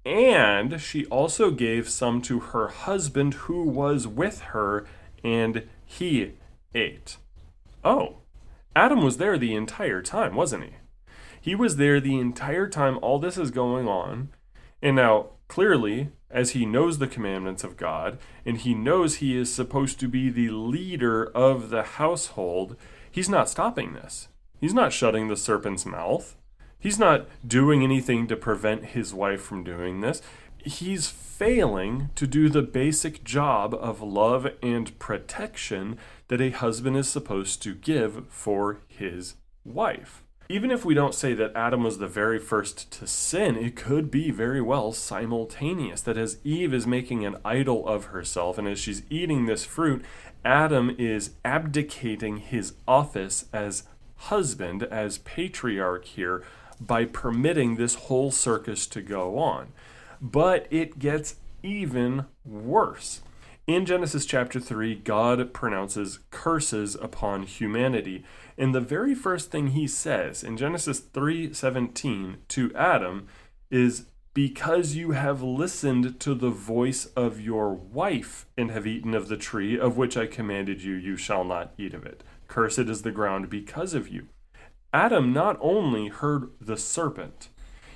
And 0.05 0.81
she 0.81 1.07
also 1.07 1.53
gave 1.53 1.89
some 1.89 2.21
to 2.23 2.41
her 2.41 2.67
husband 2.67 3.35
who 3.35 3.63
was 3.63 4.09
with 4.09 4.41
her, 4.41 4.89
and 5.23 5.63
he 5.85 6.33
ate. 6.75 7.17
Oh, 7.85 8.23
Adam 8.75 9.05
was 9.05 9.19
there 9.19 9.39
the 9.39 9.55
entire 9.55 10.03
time, 10.03 10.35
wasn't 10.35 10.65
he? 10.65 10.71
He 11.41 11.55
was 11.55 11.77
there 11.77 12.01
the 12.01 12.19
entire 12.19 12.69
time 12.69 12.99
all 13.03 13.21
this 13.21 13.39
is 13.39 13.53
going 13.53 13.87
on. 13.87 14.31
And 14.83 14.97
now, 14.97 15.27
clearly, 15.47 16.11
as 16.31 16.51
he 16.51 16.67
knows 16.67 16.99
the 16.99 17.07
commandments 17.07 17.65
of 17.65 17.77
God 17.77 18.19
and 18.45 18.59
he 18.59 18.75
knows 18.75 19.17
he 19.17 19.37
is 19.37 19.53
supposed 19.53 19.99
to 20.01 20.09
be 20.09 20.31
the 20.31 20.51
leader 20.51 21.27
of 21.35 21.71
the 21.71 21.83
household, 21.83 22.77
he's 23.11 23.29
not 23.29 23.49
stopping 23.49 23.95
this. 23.95 24.29
He's 24.61 24.75
not 24.75 24.93
shutting 24.93 25.29
the 25.29 25.37
serpent's 25.37 25.87
mouth. 25.87 26.37
He's 26.79 26.99
not 26.99 27.27
doing 27.47 27.83
anything 27.83 28.27
to 28.29 28.37
prevent 28.37 28.87
his 28.87 29.15
wife 29.15 29.41
from 29.41 29.65
doing 29.65 30.01
this. 30.01 30.23
He's 30.65 31.09
failing 31.09 32.11
to 32.15 32.27
do 32.27 32.49
the 32.49 32.63
basic 32.63 33.25
job 33.25 33.75
of 33.75 34.03
love 34.03 34.49
and 34.63 34.97
protection 34.99 35.99
that 36.29 36.41
a 36.41 36.51
husband 36.51 36.97
is 36.97 37.09
supposed 37.09 37.63
to 37.63 37.75
give 37.75 38.27
for 38.29 38.81
his 38.89 39.35
wife 39.65 40.25
even 40.49 40.71
if 40.71 40.85
we 40.85 40.95
don't 40.95 41.15
say 41.15 41.35
that 41.35 41.55
Adam 41.55 41.85
was 41.85 41.99
the 41.99 42.09
very 42.09 42.39
first 42.39 42.91
to 42.91 43.07
sin, 43.07 43.57
it 43.57 43.77
could 43.77 44.11
be 44.11 44.31
very 44.31 44.63
well 44.63 44.93
simultaneous. 44.93 46.01
That 46.01 46.17
as 46.17 46.39
Eve 46.43 46.73
is 46.73 46.87
making 46.87 47.27
an 47.27 47.37
idol 47.45 47.87
of 47.87 48.07
herself 48.07 48.57
and 48.57 48.67
as 48.67 48.79
she's 48.79 49.03
eating 49.11 49.45
this 49.45 49.65
fruit, 49.65 50.03
Adam 50.45 50.95
is 50.99 51.33
abdicating 51.45 52.39
his 52.39 52.73
office 52.87 53.45
as 53.53 53.83
husband, 54.17 54.85
as 54.85 55.19
patriarch 55.19 56.07
here, 56.07 56.43
by 56.81 57.05
permitting 57.05 57.77
this 57.77 57.95
whole 57.95 58.31
circus 58.31 58.87
to 58.87 59.03
go 59.03 59.39
on. 59.39 59.69
But 60.21 60.67
it 60.71 60.99
gets 60.99 61.37
even 61.63 62.25
worse. 62.45 63.21
In 63.69 63.85
Genesis 63.85 64.25
chapter 64.25 64.61
3, 64.61 64.95
God 64.95 65.53
pronounces 65.53 66.21
curses 66.31 66.95
upon 66.95 67.43
humanity. 67.43 68.25
And 68.57 68.75
the 68.75 68.81
very 68.81 69.15
first 69.15 69.51
thing 69.51 69.69
he 69.69 69.87
says 69.87 70.43
in 70.43 70.57
Genesis 70.57 71.01
3:17 71.01 72.39
to 72.49 72.75
Adam 72.75 73.27
is 73.71 74.07
because 74.33 74.95
you 74.95 75.11
have 75.11 75.43
listened 75.43 76.19
to 76.21 76.35
the 76.35 76.49
voice 76.49 77.05
of 77.15 77.43
your 77.43 77.75
wife 77.75 78.47
and 78.57 78.71
have 78.71 78.87
eaten 78.87 79.13
of 79.13 79.29
the 79.29 79.37
tree 79.37 79.79
of 79.79 79.99
which 79.99 80.17
I 80.17 80.25
commanded 80.25 80.83
you, 80.83 80.95
you 80.95 81.19
shall 81.19 81.45
not 81.45 81.75
eat 81.77 81.93
of 81.93 82.07
it. 82.07 82.25
Cursed 82.47 82.89
is 82.89 83.03
the 83.03 83.11
ground 83.11 83.51
because 83.51 83.93
of 83.93 84.09
you. 84.09 84.29
Adam 84.95 85.31
not 85.35 85.59
only 85.61 86.09
heard 86.09 86.53
the 86.59 86.79
serpent, 86.79 87.51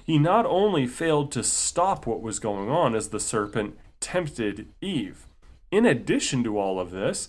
he 0.05 0.19
not 0.19 0.45
only 0.45 0.87
failed 0.87 1.33
to 1.33 1.43
stop 1.43 2.07
what 2.07 2.21
was 2.21 2.39
going 2.39 2.69
on 2.69 2.95
as 2.95 3.09
the 3.09 3.21
serpent 3.21 3.79
tempted 4.01 4.69
Eve, 4.83 5.29
in 5.73 5.87
addition 5.87 6.45
to 6.45 6.59
all 6.59 6.79
of 6.79 6.93
this, 6.93 7.29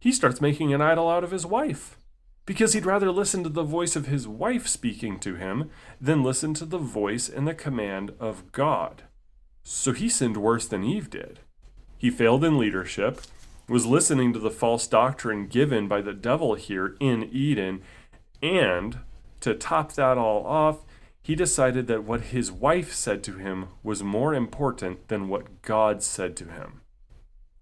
he 0.00 0.10
starts 0.10 0.40
making 0.40 0.74
an 0.74 0.80
idol 0.80 1.08
out 1.08 1.22
of 1.22 1.30
his 1.30 1.46
wife 1.46 1.96
because 2.44 2.72
he'd 2.72 2.86
rather 2.86 3.12
listen 3.12 3.44
to 3.44 3.48
the 3.48 3.62
voice 3.62 3.94
of 3.94 4.06
his 4.06 4.26
wife 4.26 4.66
speaking 4.66 5.20
to 5.20 5.36
him 5.36 5.70
than 6.00 6.24
listen 6.24 6.54
to 6.54 6.64
the 6.64 6.78
voice 6.78 7.28
and 7.28 7.46
the 7.46 7.54
command 7.54 8.12
of 8.18 8.50
God. 8.50 9.04
So 9.62 9.92
he 9.92 10.08
sinned 10.08 10.36
worse 10.36 10.66
than 10.66 10.82
Eve 10.82 11.08
did. 11.08 11.38
He 11.96 12.10
failed 12.10 12.42
in 12.42 12.58
leadership, 12.58 13.20
was 13.68 13.86
listening 13.86 14.32
to 14.32 14.40
the 14.40 14.50
false 14.50 14.88
doctrine 14.88 15.46
given 15.46 15.86
by 15.86 16.00
the 16.00 16.12
devil 16.12 16.54
here 16.54 16.96
in 16.98 17.28
Eden, 17.32 17.80
and 18.42 18.98
to 19.40 19.54
top 19.54 19.92
that 19.92 20.18
all 20.18 20.44
off, 20.44 20.78
he 21.22 21.36
decided 21.36 21.86
that 21.86 22.02
what 22.02 22.22
his 22.22 22.50
wife 22.50 22.92
said 22.92 23.22
to 23.22 23.34
him 23.34 23.68
was 23.84 24.02
more 24.02 24.34
important 24.34 25.06
than 25.06 25.28
what 25.28 25.62
God 25.62 26.02
said 26.02 26.36
to 26.38 26.46
him. 26.46 26.81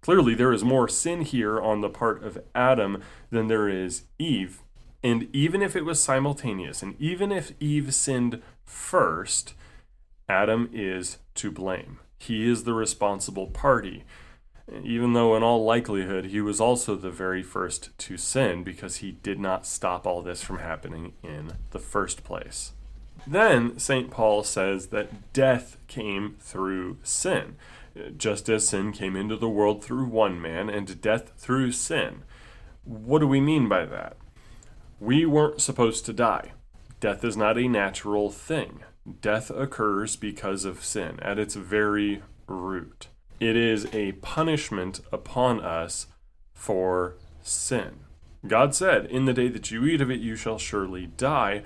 Clearly, 0.01 0.33
there 0.33 0.51
is 0.51 0.63
more 0.63 0.87
sin 0.87 1.21
here 1.21 1.61
on 1.61 1.81
the 1.81 1.89
part 1.89 2.23
of 2.23 2.41
Adam 2.55 3.03
than 3.29 3.47
there 3.47 3.69
is 3.69 4.03
Eve. 4.17 4.63
And 5.03 5.33
even 5.33 5.61
if 5.61 5.75
it 5.75 5.85
was 5.85 6.01
simultaneous, 6.01 6.81
and 6.81 6.99
even 6.99 7.31
if 7.31 7.53
Eve 7.59 7.93
sinned 7.93 8.41
first, 8.65 9.53
Adam 10.27 10.69
is 10.73 11.17
to 11.35 11.51
blame. 11.51 11.99
He 12.17 12.49
is 12.49 12.63
the 12.63 12.73
responsible 12.73 13.47
party. 13.47 14.03
Even 14.83 15.13
though, 15.13 15.35
in 15.35 15.43
all 15.43 15.65
likelihood, 15.65 16.25
he 16.25 16.41
was 16.41 16.61
also 16.61 16.95
the 16.95 17.11
very 17.11 17.43
first 17.43 17.95
to 17.99 18.17
sin 18.17 18.63
because 18.63 18.97
he 18.97 19.11
did 19.11 19.39
not 19.39 19.65
stop 19.65 20.07
all 20.07 20.21
this 20.21 20.41
from 20.41 20.59
happening 20.59 21.13
in 21.23 21.53
the 21.71 21.79
first 21.79 22.23
place. 22.23 22.71
Then, 23.27 23.77
St. 23.77 24.09
Paul 24.09 24.43
says 24.43 24.87
that 24.87 25.33
death 25.33 25.77
came 25.87 26.37
through 26.39 26.97
sin 27.03 27.55
just 28.17 28.49
as 28.49 28.67
sin 28.67 28.91
came 28.91 29.15
into 29.15 29.35
the 29.35 29.49
world 29.49 29.83
through 29.83 30.05
one 30.05 30.41
man 30.41 30.69
and 30.69 31.01
death 31.01 31.33
through 31.37 31.71
sin. 31.71 32.23
What 32.83 33.19
do 33.19 33.27
we 33.27 33.41
mean 33.41 33.67
by 33.67 33.85
that? 33.85 34.17
We 34.99 35.25
weren't 35.25 35.61
supposed 35.61 36.05
to 36.05 36.13
die. 36.13 36.53
Death 36.99 37.23
is 37.23 37.35
not 37.35 37.57
a 37.57 37.67
natural 37.67 38.29
thing. 38.29 38.83
Death 39.21 39.49
occurs 39.49 40.15
because 40.15 40.63
of 40.65 40.83
sin 40.83 41.19
at 41.21 41.39
its 41.39 41.55
very 41.55 42.21
root. 42.47 43.07
It 43.39 43.55
is 43.55 43.87
a 43.93 44.11
punishment 44.13 45.01
upon 45.11 45.59
us 45.59 46.07
for 46.53 47.15
sin. 47.41 48.01
God 48.47 48.75
said, 48.75 49.05
In 49.07 49.25
the 49.25 49.33
day 49.33 49.47
that 49.47 49.71
you 49.71 49.85
eat 49.85 50.01
of 50.01 50.11
it, 50.11 50.19
you 50.19 50.35
shall 50.35 50.59
surely 50.59 51.07
die. 51.07 51.63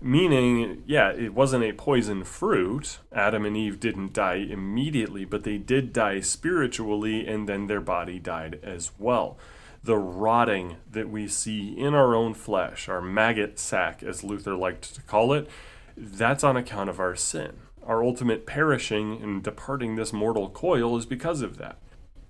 Meaning, 0.00 0.84
yeah, 0.86 1.10
it 1.10 1.34
wasn't 1.34 1.64
a 1.64 1.72
poison 1.72 2.22
fruit. 2.22 2.98
Adam 3.12 3.44
and 3.44 3.56
Eve 3.56 3.80
didn't 3.80 4.12
die 4.12 4.36
immediately, 4.36 5.24
but 5.24 5.42
they 5.42 5.58
did 5.58 5.92
die 5.92 6.20
spiritually, 6.20 7.26
and 7.26 7.48
then 7.48 7.66
their 7.66 7.80
body 7.80 8.20
died 8.20 8.60
as 8.62 8.92
well. 8.96 9.36
The 9.82 9.96
rotting 9.96 10.76
that 10.88 11.10
we 11.10 11.26
see 11.26 11.76
in 11.76 11.94
our 11.94 12.14
own 12.14 12.34
flesh, 12.34 12.88
our 12.88 13.00
maggot 13.00 13.58
sac, 13.58 14.04
as 14.04 14.22
Luther 14.22 14.54
liked 14.54 14.94
to 14.94 15.02
call 15.02 15.32
it, 15.32 15.48
that's 15.96 16.44
on 16.44 16.56
account 16.56 16.90
of 16.90 17.00
our 17.00 17.16
sin. 17.16 17.58
Our 17.84 18.04
ultimate 18.04 18.46
perishing 18.46 19.20
and 19.20 19.42
departing 19.42 19.96
this 19.96 20.12
mortal 20.12 20.48
coil 20.48 20.96
is 20.96 21.06
because 21.06 21.42
of 21.42 21.56
that. 21.58 21.78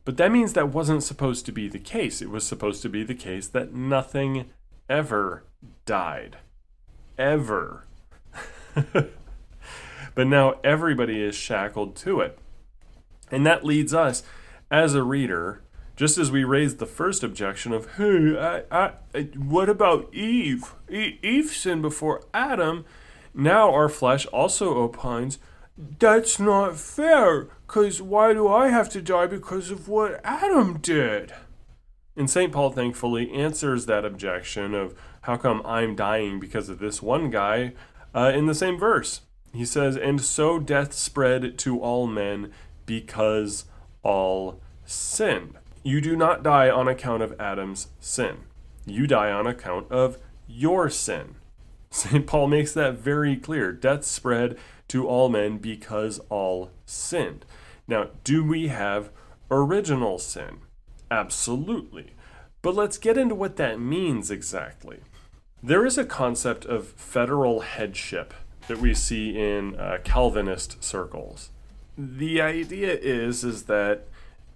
But 0.07 0.17
that 0.17 0.33
means 0.33 0.55
that 0.55 0.71
wasn't 0.71 1.03
supposed 1.03 1.45
to 1.47 1.53
be 1.53 1.69
the 1.69 1.79
case. 1.79 2.23
It 2.23 2.31
was 2.31 2.47
supposed 2.47 2.81
to 2.83 2.89
be 2.89 3.05
the 3.05 3.15
case 3.15 3.47
that 3.49 3.75
nothing 3.75 4.47
ever 4.89 5.45
died 5.85 6.39
ever. 7.19 7.85
but 8.75 10.27
now 10.27 10.61
everybody 10.63 11.23
is 11.23 11.35
shackled 11.35 11.97
to 11.97 12.21
it. 12.21 12.39
And 13.31 13.45
that 13.47 13.65
leads 13.65 13.93
us, 13.93 14.23
as 14.71 14.95
a 14.95 15.03
reader, 15.03 15.63
just 15.97 16.17
as 16.17 16.31
we 16.31 16.45
raised 16.45 16.79
the 16.79 16.87
first 16.87 17.25
objection 17.25 17.73
of, 17.73 17.97
hey, 17.97 18.39
I, 18.39 18.63
I, 18.71 18.93
I, 19.15 19.21
what 19.37 19.69
about 19.69 20.15
Eve? 20.15 20.75
E- 20.89 21.19
Eve 21.23 21.51
sinned 21.51 21.83
before 21.83 22.25
Adam. 22.33 22.85
Now 23.35 23.73
our 23.73 23.89
flesh 23.89 24.25
also 24.27 24.75
opines, 24.77 25.39
that's 25.77 26.39
not 26.39 26.77
fair, 26.77 27.49
because 27.67 28.03
why 28.03 28.33
do 28.33 28.49
I 28.49 28.69
have 28.69 28.89
to 28.91 29.03
die 29.03 29.27
because 29.27 29.71
of 29.71 29.89
what 29.89 30.21
Adam 30.25 30.79
did? 30.79 31.33
And 32.17 32.29
St. 32.29 32.53
Paul 32.53 32.71
thankfully 32.71 33.31
answers 33.33 33.87
that 33.87 34.05
objection 34.05 34.75
of, 34.75 34.95
how 35.29 35.37
come 35.37 35.61
I'm 35.63 35.95
dying 35.95 36.41
because 36.41 36.71
of 36.71 36.79
this 36.79 37.03
one 37.03 37.29
guy? 37.29 37.75
Uh, 38.15 38.33
in 38.35 38.47
the 38.47 38.55
same 38.55 38.79
verse, 38.79 39.21
he 39.53 39.67
says, 39.67 39.95
And 39.95 40.23
so 40.23 40.59
death 40.59 40.95
spread 40.95 41.59
to 41.59 41.83
all 41.83 42.07
men 42.07 42.51
because 42.87 43.67
all 44.03 44.59
sinned. 44.87 45.59
You 45.83 46.01
do 46.01 46.17
not 46.17 46.43
die 46.43 46.71
on 46.71 46.89
account 46.89 47.23
of 47.23 47.39
Adam's 47.39 47.89
sin, 48.01 48.39
you 48.87 49.07
die 49.07 49.31
on 49.31 49.47
account 49.47 49.93
of 49.93 50.17
your 50.47 50.89
sin. 50.89 51.35
St. 51.91 52.27
Paul 52.27 52.47
makes 52.47 52.73
that 52.73 52.95
very 52.95 53.37
clear. 53.37 53.71
Death 53.71 54.07
spread 54.07 54.57
to 54.89 55.07
all 55.07 55.29
men 55.29 55.59
because 55.59 56.21
all 56.31 56.71
sinned. 56.87 57.45
Now, 57.87 58.09
do 58.25 58.43
we 58.43 58.69
have 58.69 59.11
original 59.51 60.19
sin? 60.19 60.61
Absolutely. 61.11 62.15
But 62.63 62.75
let's 62.75 62.97
get 62.97 63.19
into 63.19 63.35
what 63.35 63.57
that 63.57 63.79
means 63.79 64.31
exactly. 64.31 65.01
There 65.63 65.85
is 65.85 65.99
a 65.99 66.05
concept 66.05 66.65
of 66.65 66.89
federal 66.89 67.61
headship 67.61 68.33
that 68.69 68.79
we 68.79 68.95
see 68.95 69.37
in 69.37 69.75
uh, 69.75 69.99
Calvinist 70.05 70.83
circles. 70.85 71.51
The 71.97 72.41
idea 72.41 72.95
is 72.95 73.43
is 73.43 73.65
that 73.65 74.07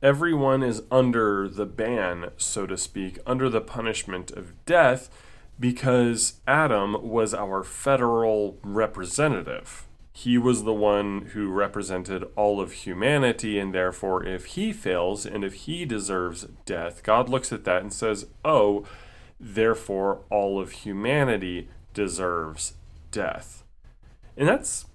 everyone 0.01 0.63
is 0.63 0.83
under 0.93 1.49
the 1.49 1.67
ban, 1.67 2.31
so 2.37 2.67
to 2.67 2.77
speak, 2.77 3.19
under 3.27 3.49
the 3.49 3.61
punishment 3.61 4.31
of 4.31 4.53
death 4.65 5.11
because 5.59 6.41
Adam 6.47 7.09
was 7.09 7.35
our 7.35 7.65
federal 7.65 8.59
representative. 8.63 9.87
He 10.13 10.39
was 10.39 10.63
the 10.63 10.75
one 10.75 11.31
who 11.33 11.51
represented 11.51 12.25
all 12.37 12.61
of 12.61 12.73
humanity, 12.73 13.59
and 13.59 13.75
therefore, 13.75 14.25
if 14.25 14.45
he 14.45 14.73
fails 14.73 15.25
and 15.25 15.43
if 15.43 15.55
he 15.55 15.85
deserves 15.85 16.47
death, 16.65 17.03
God 17.03 17.29
looks 17.29 17.53
at 17.53 17.65
that 17.65 17.83
and 17.83 17.93
says, 17.93 18.27
Oh, 18.45 18.85
therefore, 19.43 20.21
all 20.31 20.61
of 20.61 20.71
humanity 20.71 21.69
deserves 21.93 22.75
death. 23.11 23.65
And 24.37 24.49
that's 24.49 24.87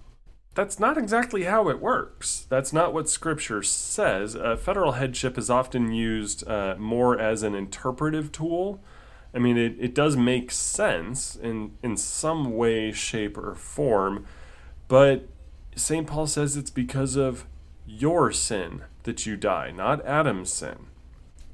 that's 0.55 0.79
not 0.79 0.97
exactly 0.97 1.43
how 1.43 1.69
it 1.69 1.79
works. 1.79 2.47
That's 2.49 2.73
not 2.73 2.91
what 2.91 3.07
Scripture 3.07 3.61
says. 3.61 4.35
Uh, 4.35 4.55
federal 4.55 4.93
headship 4.93 5.37
is 5.37 5.51
often 5.51 5.91
used 5.91 6.47
uh, 6.47 6.73
more 6.79 7.19
as 7.19 7.43
an 7.43 7.53
interpretive 7.53 8.31
tool. 8.31 8.81
I 9.35 9.37
mean, 9.37 9.55
it, 9.55 9.75
it 9.79 9.93
does 9.93 10.17
make 10.17 10.49
sense 10.49 11.35
in, 11.35 11.73
in 11.83 11.95
some 11.95 12.55
way, 12.55 12.91
shape, 12.91 13.37
or 13.37 13.53
form, 13.53 14.25
but 14.87 15.27
St. 15.75 16.07
Paul 16.07 16.25
says 16.25 16.57
it's 16.57 16.71
because 16.71 17.15
of 17.15 17.45
your 17.85 18.31
sin 18.31 18.81
that 19.03 19.27
you 19.27 19.37
die, 19.37 19.69
not 19.69 20.03
Adam's 20.07 20.51
sin. 20.51 20.87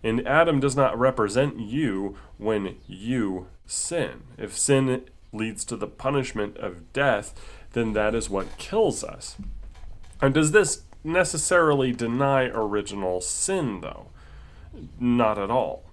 And 0.03 0.27
Adam 0.27 0.59
does 0.59 0.75
not 0.75 0.99
represent 0.99 1.59
you 1.59 2.17
when 2.37 2.75
you 2.87 3.47
sin. 3.65 4.23
If 4.37 4.57
sin 4.57 5.05
leads 5.31 5.63
to 5.65 5.77
the 5.77 5.87
punishment 5.87 6.57
of 6.57 6.91
death, 6.93 7.33
then 7.71 7.93
that 7.93 8.13
is 8.13 8.29
what 8.29 8.57
kills 8.57 9.03
us. 9.03 9.37
And 10.21 10.33
does 10.33 10.51
this 10.51 10.83
necessarily 11.03 11.91
deny 11.91 12.45
original 12.45 13.21
sin, 13.21 13.81
though? 13.81 14.07
Not 14.99 15.37
at 15.37 15.49
all. 15.49 15.83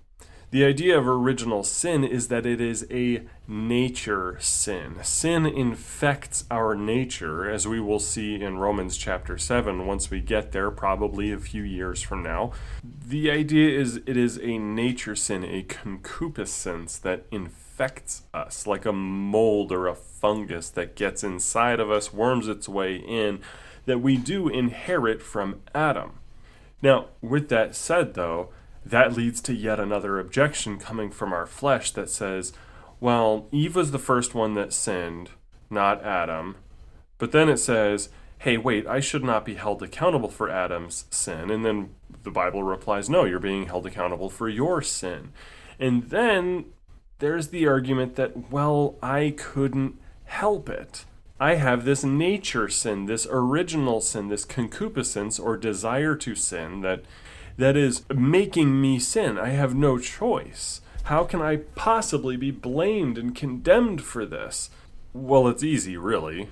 The 0.50 0.64
idea 0.64 0.99
of 0.99 1.07
original 1.07 1.62
sin 1.62 2.02
is 2.02 2.26
that 2.26 2.45
it 2.45 2.61
is 2.61 2.85
a 2.90 3.23
nature 3.47 4.37
sin. 4.40 4.97
Sin 5.04 5.47
infects 5.47 6.45
our 6.50 6.75
nature, 6.75 7.49
as 7.49 7.69
we 7.69 7.78
will 7.78 8.00
see 8.00 8.35
in 8.35 8.59
Romans 8.59 8.97
chapter 8.97 9.38
7 9.38 9.87
once 9.87 10.11
we 10.11 10.21
get 10.21 10.50
there, 10.50 10.73
probably 10.73 11.30
a 11.30 11.38
few 11.38 11.62
years 11.62 12.02
from 12.02 12.25
now. 12.25 12.50
The 12.83 13.30
idea 13.30 13.78
is 13.78 13.99
it 14.07 14.16
is 14.16 14.38
a 14.38 14.59
nature 14.59 15.14
sin, 15.14 15.45
a 15.45 15.62
concupiscence 15.62 16.99
that 16.99 17.26
infects 17.30 18.23
us, 18.35 18.66
like 18.66 18.85
a 18.85 18.92
mold 18.92 19.71
or 19.71 19.87
a 19.87 19.95
fungus 19.95 20.69
that 20.71 20.97
gets 20.97 21.23
inside 21.23 21.78
of 21.78 21.92
us, 21.92 22.12
worms 22.12 22.49
its 22.49 22.69
way 22.69 22.97
in, 22.97 23.38
that 23.87 24.00
we 24.00 24.16
do 24.16 24.49
inherit 24.49 25.23
from 25.23 25.61
Adam. 25.76 26.19
Now, 26.83 27.07
with 27.21 27.50
that 27.50 27.76
said, 27.76 28.14
though, 28.14 28.49
that 28.85 29.13
leads 29.13 29.41
to 29.43 29.55
yet 29.55 29.79
another 29.79 30.19
objection 30.19 30.79
coming 30.79 31.11
from 31.11 31.33
our 31.33 31.47
flesh 31.47 31.91
that 31.93 32.11
says, 32.11 32.53
well, 32.99 33.47
Eve 33.51 33.77
was 33.77 33.91
the 33.91 33.99
first 33.99 34.35
one 34.35 34.55
that 34.55 34.73
sinned, 34.73 35.31
not 35.69 36.03
Adam. 36.03 36.57
But 37.19 37.33
then 37.33 37.49
it 37.49 37.59
says, 37.59 38.09
hey, 38.39 38.57
wait, 38.57 38.87
I 38.87 39.01
should 39.01 39.25
not 39.25 39.45
be 39.45 39.55
held 39.55 39.83
accountable 39.83 40.31
for 40.31 40.49
Adam's 40.49 41.05
sin. 41.11 41.51
And 41.51 41.65
then 41.65 41.91
the 42.23 42.31
Bible 42.31 42.63
replies, 42.63 43.11
no, 43.11 43.25
you're 43.25 43.39
being 43.39 43.67
held 43.67 43.87
accountable 43.87 44.31
for 44.31 44.49
your 44.49 44.81
sin. 44.81 45.33
And 45.79 46.05
then 46.05 46.67
there's 47.19 47.49
the 47.49 47.67
argument 47.67 48.17
that, 48.17 48.51
well, 48.51 48.97
I 49.03 49.35
couldn't 49.37 49.99
help 50.25 50.69
it. 50.69 51.05
I 51.39 51.55
have 51.55 51.85
this 51.85 52.05
nature 52.05 52.69
sin, 52.69 53.07
this 53.07 53.27
original 53.31 54.01
sin, 54.01 54.29
this 54.29 54.45
concupiscence 54.45 55.39
or 55.39 55.57
desire 55.57 56.15
to 56.17 56.35
sin 56.35 56.83
that 56.83 57.03
that 57.61 57.76
is 57.76 58.05
making 58.14 58.81
me 58.81 58.99
sin. 58.99 59.38
I 59.38 59.50
have 59.50 59.75
no 59.75 59.99
choice. 59.99 60.81
How 61.05 61.25
can 61.25 61.43
I 61.43 61.57
possibly 61.75 62.37
be 62.37 62.50
blamed 62.50 63.19
and 63.19 63.35
condemned 63.35 64.02
for 64.02 64.25
this? 64.25 64.71
Well, 65.12 65.49
it's 65.49 65.62
easy, 65.62 65.97
really. 65.97 66.50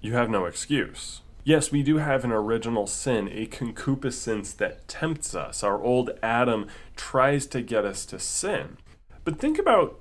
You 0.00 0.14
have 0.14 0.30
no 0.30 0.46
excuse. 0.46 1.20
Yes, 1.44 1.72
we 1.72 1.82
do 1.82 1.96
have 1.98 2.24
an 2.24 2.32
original 2.32 2.86
sin, 2.86 3.28
a 3.32 3.46
concupiscence 3.46 4.52
that 4.54 4.86
tempts 4.88 5.34
us. 5.34 5.62
Our 5.62 5.82
old 5.82 6.10
Adam 6.22 6.66
tries 6.96 7.46
to 7.46 7.62
get 7.62 7.84
us 7.84 8.04
to 8.06 8.18
sin. 8.18 8.76
But 9.24 9.38
think 9.38 9.58
about 9.58 10.00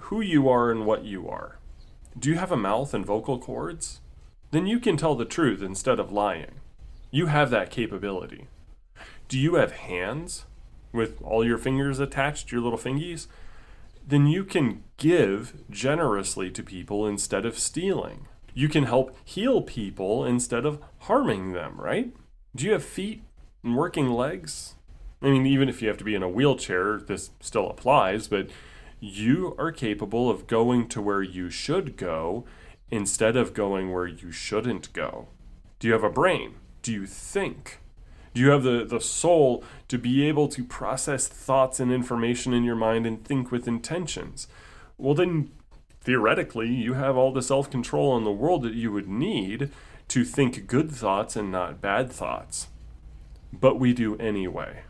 who 0.00 0.20
you 0.20 0.48
are 0.48 0.70
and 0.70 0.84
what 0.84 1.04
you 1.04 1.28
are. 1.28 1.58
Do 2.18 2.28
you 2.28 2.36
have 2.36 2.52
a 2.52 2.56
mouth 2.56 2.92
and 2.92 3.06
vocal 3.06 3.38
cords? 3.38 4.00
Then 4.50 4.66
you 4.66 4.80
can 4.80 4.96
tell 4.96 5.14
the 5.14 5.24
truth 5.24 5.62
instead 5.62 5.98
of 5.98 6.12
lying. 6.12 6.60
You 7.10 7.26
have 7.26 7.50
that 7.50 7.70
capability. 7.70 8.48
Do 9.32 9.38
you 9.38 9.54
have 9.54 9.72
hands 9.72 10.44
with 10.92 11.22
all 11.22 11.42
your 11.42 11.56
fingers 11.56 11.98
attached, 11.98 12.52
your 12.52 12.60
little 12.60 12.78
fingies? 12.78 13.28
Then 14.06 14.26
you 14.26 14.44
can 14.44 14.84
give 14.98 15.54
generously 15.70 16.50
to 16.50 16.62
people 16.62 17.06
instead 17.06 17.46
of 17.46 17.58
stealing. 17.58 18.28
You 18.52 18.68
can 18.68 18.84
help 18.84 19.16
heal 19.24 19.62
people 19.62 20.22
instead 20.26 20.66
of 20.66 20.82
harming 20.98 21.52
them, 21.52 21.80
right? 21.80 22.12
Do 22.54 22.66
you 22.66 22.72
have 22.72 22.84
feet 22.84 23.22
and 23.64 23.74
working 23.74 24.10
legs? 24.10 24.74
I 25.22 25.30
mean, 25.30 25.46
even 25.46 25.70
if 25.70 25.80
you 25.80 25.88
have 25.88 25.96
to 25.96 26.04
be 26.04 26.14
in 26.14 26.22
a 26.22 26.28
wheelchair, 26.28 26.98
this 26.98 27.30
still 27.40 27.70
applies, 27.70 28.28
but 28.28 28.50
you 29.00 29.56
are 29.58 29.72
capable 29.72 30.28
of 30.28 30.46
going 30.46 30.88
to 30.88 31.00
where 31.00 31.22
you 31.22 31.48
should 31.48 31.96
go 31.96 32.44
instead 32.90 33.36
of 33.36 33.54
going 33.54 33.92
where 33.92 34.06
you 34.06 34.30
shouldn't 34.30 34.92
go. 34.92 35.28
Do 35.78 35.86
you 35.86 35.94
have 35.94 36.04
a 36.04 36.10
brain? 36.10 36.56
Do 36.82 36.92
you 36.92 37.06
think? 37.06 37.78
Do 38.34 38.40
you 38.40 38.50
have 38.50 38.62
the, 38.62 38.84
the 38.84 39.00
soul 39.00 39.62
to 39.88 39.98
be 39.98 40.26
able 40.26 40.48
to 40.48 40.64
process 40.64 41.28
thoughts 41.28 41.80
and 41.80 41.92
information 41.92 42.54
in 42.54 42.64
your 42.64 42.76
mind 42.76 43.06
and 43.06 43.24
think 43.24 43.50
with 43.50 43.68
intentions? 43.68 44.48
Well, 44.96 45.14
then, 45.14 45.50
theoretically, 46.00 46.68
you 46.68 46.94
have 46.94 47.16
all 47.16 47.32
the 47.32 47.42
self 47.42 47.70
control 47.70 48.16
in 48.16 48.24
the 48.24 48.32
world 48.32 48.62
that 48.62 48.74
you 48.74 48.90
would 48.92 49.08
need 49.08 49.70
to 50.08 50.24
think 50.24 50.66
good 50.66 50.90
thoughts 50.90 51.36
and 51.36 51.52
not 51.52 51.80
bad 51.80 52.10
thoughts. 52.10 52.68
But 53.52 53.78
we 53.78 53.92
do 53.92 54.16
anyway. 54.16 54.82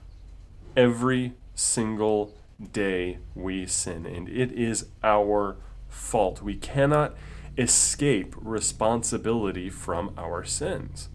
Every 0.76 1.32
single 1.54 2.34
day 2.72 3.18
we 3.34 3.66
sin, 3.66 4.06
and 4.06 4.28
it 4.28 4.52
is 4.52 4.86
our 5.02 5.56
fault. 5.88 6.42
We 6.42 6.54
cannot 6.54 7.14
escape 7.58 8.34
responsibility 8.38 9.68
from 9.68 10.14
our 10.16 10.44
sins. 10.44 11.08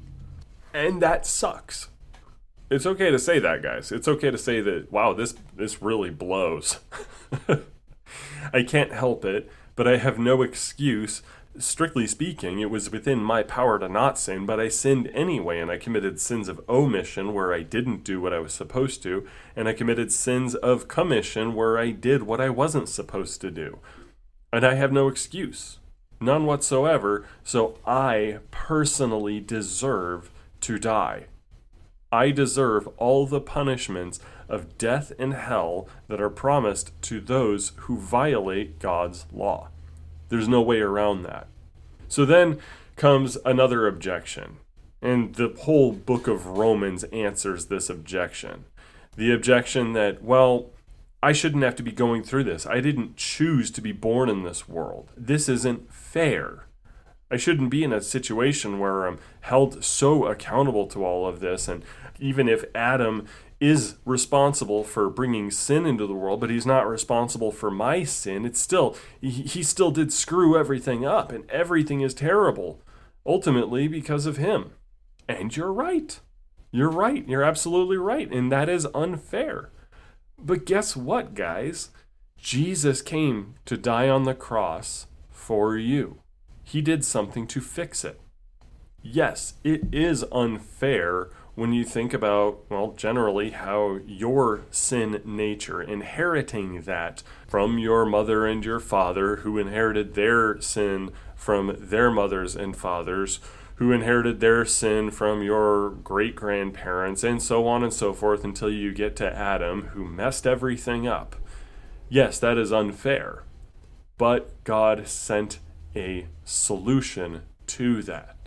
And 0.74 1.02
that 1.02 1.26
sucks 1.26 1.88
it's 2.70 2.86
okay 2.86 3.12
to 3.12 3.20
say 3.20 3.40
that, 3.40 3.62
guys. 3.62 3.92
It's 3.92 4.08
okay 4.08 4.32
to 4.32 4.38
say 4.38 4.62
that. 4.62 4.92
Wow, 4.92 5.14
this 5.14 5.36
this 5.56 5.82
really 5.82 6.10
blows. 6.10 6.80
I 8.54 8.64
can't 8.64 8.94
help 8.94 9.26
it, 9.26 9.50
but 9.76 9.88
I 9.88 9.98
have 9.98 10.20
no 10.20 10.42
excuse. 10.42 11.22
Strictly 11.58 12.06
speaking, 12.06 12.60
it 12.60 12.70
was 12.70 12.92
within 12.92 13.20
my 13.20 13.42
power 13.42 13.80
to 13.80 13.90
not 13.90 14.20
sin, 14.20 14.46
but 14.46 14.60
I 14.60 14.68
sinned 14.68 15.10
anyway, 15.14 15.60
and 15.60 15.72
I 15.72 15.78
committed 15.78 16.20
sins 16.20 16.48
of 16.48 16.62
omission 16.70 17.34
where 17.34 17.52
I 17.52 17.64
didn't 17.64 18.04
do 18.04 18.22
what 18.22 18.32
I 18.32 18.40
was 18.40 18.54
supposed 18.54 19.02
to, 19.04 19.28
and 19.56 19.68
I 19.68 19.74
committed 19.74 20.12
sins 20.12 20.54
of 20.54 20.88
commission 20.88 21.56
where 21.56 21.80
I 21.80 21.92
did 21.92 22.24
what 22.24 22.40
I 22.40 22.50
wasn't 22.50 22.90
supposed 22.90 23.42
to 23.42 23.50
do. 23.50 23.80
And 24.54 24.64
I 24.64 24.76
have 24.76 24.92
no 24.92 25.08
excuse. 25.08 25.80
None 26.22 26.46
whatsoever, 26.46 27.26
so 27.44 27.80
I 27.86 28.40
personally 28.52 29.40
deserve 29.40 30.30
to 30.62 30.78
die. 30.78 31.26
I 32.12 32.32
deserve 32.32 32.88
all 32.98 33.26
the 33.26 33.42
punishments 33.42 34.20
of 34.48 34.78
death 34.78 35.12
and 35.20 35.34
hell 35.34 35.88
that 36.08 36.22
are 36.22 36.30
promised 36.30 37.00
to 37.04 37.20
those 37.20 37.74
who 37.76 37.98
violate 37.98 38.80
God's 38.80 39.26
law. 39.34 39.70
There's 40.30 40.48
no 40.48 40.62
way 40.62 40.80
around 40.80 41.24
that. 41.24 41.48
So 42.08 42.26
then 42.26 42.60
comes 42.96 43.38
another 43.46 43.88
objection. 43.88 44.58
And 45.02 45.36
the 45.36 45.54
whole 45.62 45.92
book 45.92 46.28
of 46.28 46.46
Romans 46.48 47.04
answers 47.06 47.66
this 47.66 47.90
objection. 47.90 48.66
The 49.16 49.34
objection 49.34 49.94
that, 49.94 50.24
well, 50.24 50.72
I 51.22 51.34
shouldn't 51.34 51.64
have 51.64 51.76
to 51.78 51.84
be 51.84 51.92
going 51.92 52.24
through 52.24 52.46
this. 52.46 52.66
I 52.66 52.80
didn't 52.80 53.18
choose 53.18 53.72
to 53.72 53.82
be 53.82 53.92
born 53.92 54.30
in 54.30 54.44
this 54.44 54.68
world. 54.68 55.12
This 55.18 55.50
isn't 55.50 55.92
fair. 55.94 56.67
I 57.30 57.38
shouldn't 57.38 57.70
be 57.70 57.84
in 57.84 57.92
a 57.92 58.02
situation 58.02 58.80
where 58.80 59.06
I'm 59.06 59.20
held 59.42 59.84
so 59.84 60.26
accountable 60.26 60.88
to 60.88 61.06
all 61.06 61.28
of 61.28 61.40
this. 61.40 61.68
And 61.68 61.84
even 62.20 62.48
if 62.48 62.64
Adam 62.74 63.26
is 63.60 63.96
responsible 64.06 64.84
for 64.84 65.10
bringing 65.10 65.52
sin 65.52 65.86
into 65.86 66.08
the 66.08 66.14
world, 66.14 66.40
but 66.40 66.50
he's 66.50 66.66
not 66.66 66.88
responsible 66.88 67.52
for 67.52 67.70
my 67.70 68.04
sin, 68.04 68.46
it's 68.46 68.62
still, 68.62 68.96
he 69.20 69.64
still 69.64 69.92
did 69.92 70.14
screw 70.14 70.58
everything 70.58 71.06
up, 71.06 71.32
and 71.32 71.50
everything 71.50 72.02
is 72.02 72.14
terrible, 72.14 72.82
ultimately 73.26 73.88
because 73.88 74.26
of 74.26 74.38
him. 74.38 74.72
And 75.28 75.56
you're 75.58 75.74
right. 75.74 76.20
You're 76.72 76.90
right. 76.90 77.28
You're 77.28 77.44
absolutely 77.44 77.98
right. 77.98 78.32
And 78.32 78.52
that 78.52 78.70
is 78.70 78.88
unfair. 78.94 79.72
But 80.38 80.66
guess 80.66 80.96
what, 80.96 81.34
guys? 81.34 81.90
Jesus 82.38 83.02
came 83.02 83.56
to 83.66 83.76
die 83.76 84.08
on 84.08 84.24
the 84.24 84.36
cross 84.36 85.08
for 85.30 85.76
you. 85.76 86.20
He 86.68 86.82
did 86.82 87.06
something 87.06 87.48
to 87.48 87.62
fix 87.62 88.04
it. 88.04 88.20
Yes, 89.02 89.54
it 89.64 89.84
is 89.94 90.26
unfair 90.34 91.30
when 91.56 91.72
you 91.72 91.86
think 91.86 92.14
about, 92.14 92.70
well, 92.70 92.92
generally 92.92 93.52
how 93.52 94.00
your 94.06 94.66
sin 94.70 95.22
nature, 95.24 95.82
inheriting 95.82 96.82
that 96.82 97.24
from 97.48 97.80
your 97.80 98.06
mother 98.06 98.46
and 98.46 98.66
your 98.66 98.82
father, 98.82 99.38
who 99.38 99.58
inherited 99.58 100.14
their 100.14 100.60
sin 100.60 101.12
from 101.38 101.74
their 101.80 102.12
mothers 102.12 102.54
and 102.54 102.76
fathers, 102.76 103.40
who 103.76 103.94
inherited 103.94 104.42
their 104.42 104.66
sin 104.66 105.10
from 105.10 105.42
your 105.42 105.92
great 105.92 106.36
grandparents, 106.36 107.24
and 107.24 107.42
so 107.42 107.66
on 107.66 107.82
and 107.82 107.94
so 107.94 108.12
forth 108.12 108.44
until 108.44 108.70
you 108.70 108.94
get 108.94 109.16
to 109.16 109.34
Adam, 109.34 109.84
who 109.94 110.04
messed 110.04 110.46
everything 110.46 111.08
up. 111.08 111.38
Yes, 112.10 112.40
that 112.40 112.58
is 112.58 112.74
unfair, 112.74 113.46
but 114.18 114.62
God 114.66 115.08
sent 115.08 115.60
a 115.98 116.28
solution 116.46 117.42
to 117.68 118.02
that. 118.04 118.38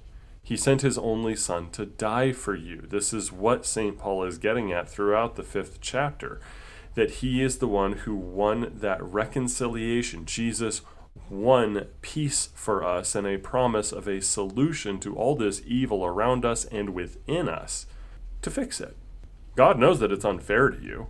He 0.43 0.57
sent 0.57 0.83
his 0.83 0.99
only 0.99 1.37
son 1.37 1.71
to 1.73 1.85
die 1.85 2.33
for 2.33 2.55
you. 2.55 2.83
This 2.89 3.13
is 3.13 3.31
what 3.31 3.67
St. 3.67 3.99
Paul 3.99 4.25
is 4.25 4.39
getting 4.39 4.73
at 4.73 4.89
throughout 4.89 5.37
the 5.37 5.43
fifth 5.43 5.81
chapter 5.81 6.41
that 6.95 7.11
he 7.11 7.43
is 7.43 7.59
the 7.59 7.69
one 7.69 7.93
who 7.93 8.17
won 8.17 8.73
that 8.75 9.03
reconciliation. 9.03 10.25
Jesus 10.25 10.83
won 11.29 11.87
peace 12.03 12.49
for 12.55 12.85
us 12.85 13.15
and 13.15 13.27
a 13.27 13.39
promise 13.39 13.93
of 13.93 14.09
a 14.09 14.21
solution 14.21 14.99
to 15.01 15.15
all 15.15 15.37
this 15.37 15.63
evil 15.65 16.05
around 16.05 16.45
us 16.45 16.65
and 16.65 16.91
within 16.91 17.49
us 17.49 17.87
to 18.43 18.51
fix 18.51 18.81
it. 18.81 18.97
God 19.55 19.79
knows 19.79 20.01
that 20.01 20.13
it's 20.13 20.25
unfair 20.25 20.71
to 20.71 20.83
you. 20.83 21.09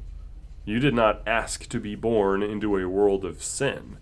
You 0.65 0.79
did 0.79 0.95
not 0.95 1.27
ask 1.27 1.69
to 1.69 1.81
be 1.81 1.95
born 1.95 2.43
into 2.43 2.77
a 2.77 2.89
world 2.89 3.25
of 3.25 3.43
sin. 3.43 3.97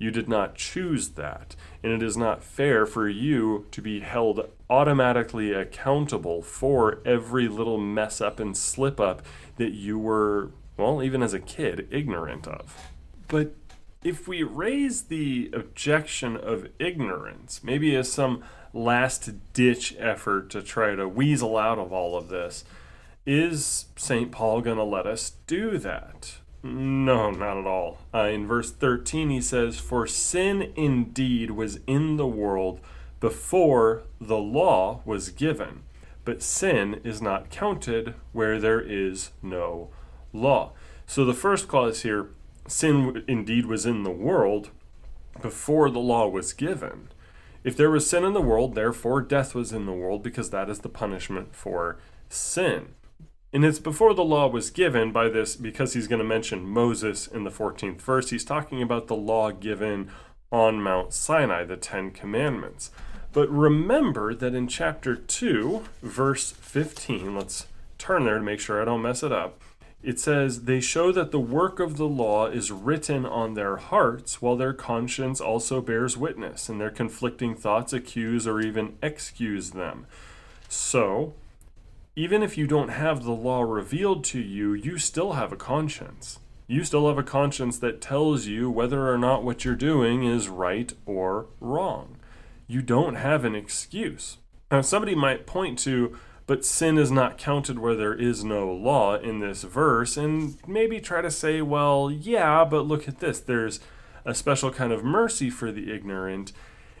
You 0.00 0.10
did 0.10 0.30
not 0.30 0.54
choose 0.54 1.10
that, 1.10 1.54
and 1.82 1.92
it 1.92 2.02
is 2.02 2.16
not 2.16 2.42
fair 2.42 2.86
for 2.86 3.06
you 3.06 3.66
to 3.70 3.82
be 3.82 4.00
held 4.00 4.48
automatically 4.70 5.52
accountable 5.52 6.40
for 6.40 7.02
every 7.04 7.48
little 7.48 7.76
mess 7.76 8.22
up 8.22 8.40
and 8.40 8.56
slip 8.56 8.98
up 8.98 9.20
that 9.58 9.72
you 9.72 9.98
were, 9.98 10.52
well, 10.78 11.02
even 11.02 11.22
as 11.22 11.34
a 11.34 11.38
kid, 11.38 11.86
ignorant 11.90 12.48
of. 12.48 12.74
But 13.28 13.54
if 14.02 14.26
we 14.26 14.42
raise 14.42 15.02
the 15.02 15.50
objection 15.52 16.34
of 16.34 16.68
ignorance, 16.78 17.62
maybe 17.62 17.94
as 17.94 18.10
some 18.10 18.42
last 18.72 19.52
ditch 19.52 19.94
effort 19.98 20.48
to 20.48 20.62
try 20.62 20.94
to 20.94 21.06
weasel 21.06 21.58
out 21.58 21.78
of 21.78 21.92
all 21.92 22.16
of 22.16 22.28
this, 22.28 22.64
is 23.26 23.84
St. 23.96 24.32
Paul 24.32 24.62
going 24.62 24.78
to 24.78 24.82
let 24.82 25.06
us 25.06 25.34
do 25.46 25.76
that? 25.76 26.36
No, 26.62 27.30
not 27.30 27.58
at 27.58 27.66
all. 27.66 27.98
Uh, 28.12 28.24
in 28.24 28.46
verse 28.46 28.70
13, 28.70 29.30
he 29.30 29.40
says, 29.40 29.78
For 29.78 30.06
sin 30.06 30.72
indeed 30.76 31.52
was 31.52 31.80
in 31.86 32.16
the 32.16 32.26
world 32.26 32.80
before 33.18 34.02
the 34.20 34.38
law 34.38 35.00
was 35.04 35.30
given, 35.30 35.82
but 36.24 36.42
sin 36.42 37.00
is 37.02 37.22
not 37.22 37.50
counted 37.50 38.14
where 38.32 38.58
there 38.58 38.80
is 38.80 39.30
no 39.42 39.88
law. 40.32 40.72
So 41.06 41.24
the 41.24 41.34
first 41.34 41.66
clause 41.66 42.02
here, 42.02 42.30
sin 42.66 43.24
indeed 43.26 43.66
was 43.66 43.86
in 43.86 44.02
the 44.02 44.10
world 44.10 44.70
before 45.40 45.90
the 45.90 45.98
law 45.98 46.28
was 46.28 46.52
given. 46.52 47.08
If 47.64 47.76
there 47.76 47.90
was 47.90 48.08
sin 48.08 48.24
in 48.24 48.32
the 48.32 48.40
world, 48.40 48.74
therefore 48.74 49.22
death 49.22 49.54
was 49.54 49.72
in 49.72 49.86
the 49.86 49.92
world, 49.92 50.22
because 50.22 50.50
that 50.50 50.70
is 50.70 50.80
the 50.80 50.88
punishment 50.88 51.54
for 51.54 51.98
sin. 52.28 52.94
And 53.52 53.64
it's 53.64 53.80
before 53.80 54.14
the 54.14 54.24
law 54.24 54.46
was 54.46 54.70
given 54.70 55.10
by 55.10 55.28
this, 55.28 55.56
because 55.56 55.94
he's 55.94 56.06
going 56.06 56.20
to 56.20 56.24
mention 56.24 56.68
Moses 56.68 57.26
in 57.26 57.44
the 57.44 57.50
14th 57.50 58.00
verse. 58.00 58.30
He's 58.30 58.44
talking 58.44 58.80
about 58.80 59.08
the 59.08 59.16
law 59.16 59.50
given 59.50 60.10
on 60.52 60.82
Mount 60.82 61.12
Sinai, 61.12 61.64
the 61.64 61.76
Ten 61.76 62.10
Commandments. 62.12 62.90
But 63.32 63.48
remember 63.50 64.34
that 64.34 64.54
in 64.54 64.68
chapter 64.68 65.16
2, 65.16 65.84
verse 66.02 66.52
15, 66.52 67.36
let's 67.36 67.66
turn 67.98 68.24
there 68.24 68.38
to 68.38 68.44
make 68.44 68.60
sure 68.60 68.80
I 68.80 68.84
don't 68.84 69.02
mess 69.02 69.22
it 69.22 69.32
up. 69.32 69.60
It 70.02 70.18
says, 70.18 70.64
They 70.64 70.80
show 70.80 71.12
that 71.12 71.30
the 71.30 71.40
work 71.40 71.78
of 71.78 71.96
the 71.96 72.08
law 72.08 72.46
is 72.46 72.72
written 72.72 73.26
on 73.26 73.54
their 73.54 73.76
hearts, 73.76 74.40
while 74.40 74.56
their 74.56 74.72
conscience 74.72 75.40
also 75.40 75.80
bears 75.80 76.16
witness, 76.16 76.68
and 76.68 76.80
their 76.80 76.90
conflicting 76.90 77.54
thoughts 77.54 77.92
accuse 77.92 78.46
or 78.46 78.60
even 78.60 78.96
excuse 79.02 79.72
them. 79.72 80.06
So, 80.68 81.34
even 82.16 82.42
if 82.42 82.58
you 82.58 82.66
don't 82.66 82.88
have 82.88 83.22
the 83.22 83.32
law 83.32 83.62
revealed 83.62 84.24
to 84.24 84.40
you, 84.40 84.72
you 84.74 84.98
still 84.98 85.32
have 85.32 85.52
a 85.52 85.56
conscience. 85.56 86.38
You 86.66 86.84
still 86.84 87.08
have 87.08 87.18
a 87.18 87.22
conscience 87.22 87.78
that 87.78 88.00
tells 88.00 88.46
you 88.46 88.70
whether 88.70 89.12
or 89.12 89.18
not 89.18 89.42
what 89.42 89.64
you're 89.64 89.74
doing 89.74 90.24
is 90.24 90.48
right 90.48 90.92
or 91.06 91.46
wrong. 91.60 92.16
You 92.66 92.82
don't 92.82 93.16
have 93.16 93.44
an 93.44 93.54
excuse. 93.54 94.38
Now, 94.70 94.80
somebody 94.82 95.16
might 95.16 95.46
point 95.46 95.78
to, 95.80 96.16
but 96.46 96.64
sin 96.64 96.98
is 96.98 97.10
not 97.10 97.38
counted 97.38 97.78
where 97.78 97.96
there 97.96 98.14
is 98.14 98.44
no 98.44 98.70
law 98.72 99.16
in 99.16 99.40
this 99.40 99.62
verse, 99.62 100.16
and 100.16 100.56
maybe 100.66 101.00
try 101.00 101.22
to 101.22 101.30
say, 101.30 101.60
well, 101.60 102.10
yeah, 102.10 102.64
but 102.64 102.86
look 102.86 103.08
at 103.08 103.18
this. 103.18 103.40
There's 103.40 103.80
a 104.24 104.34
special 104.34 104.70
kind 104.70 104.92
of 104.92 105.02
mercy 105.02 105.50
for 105.50 105.72
the 105.72 105.92
ignorant. 105.92 106.52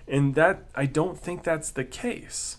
And 0.08 0.34
that, 0.34 0.64
I 0.74 0.86
don't 0.86 1.18
think 1.18 1.44
that's 1.44 1.70
the 1.70 1.84
case. 1.84 2.56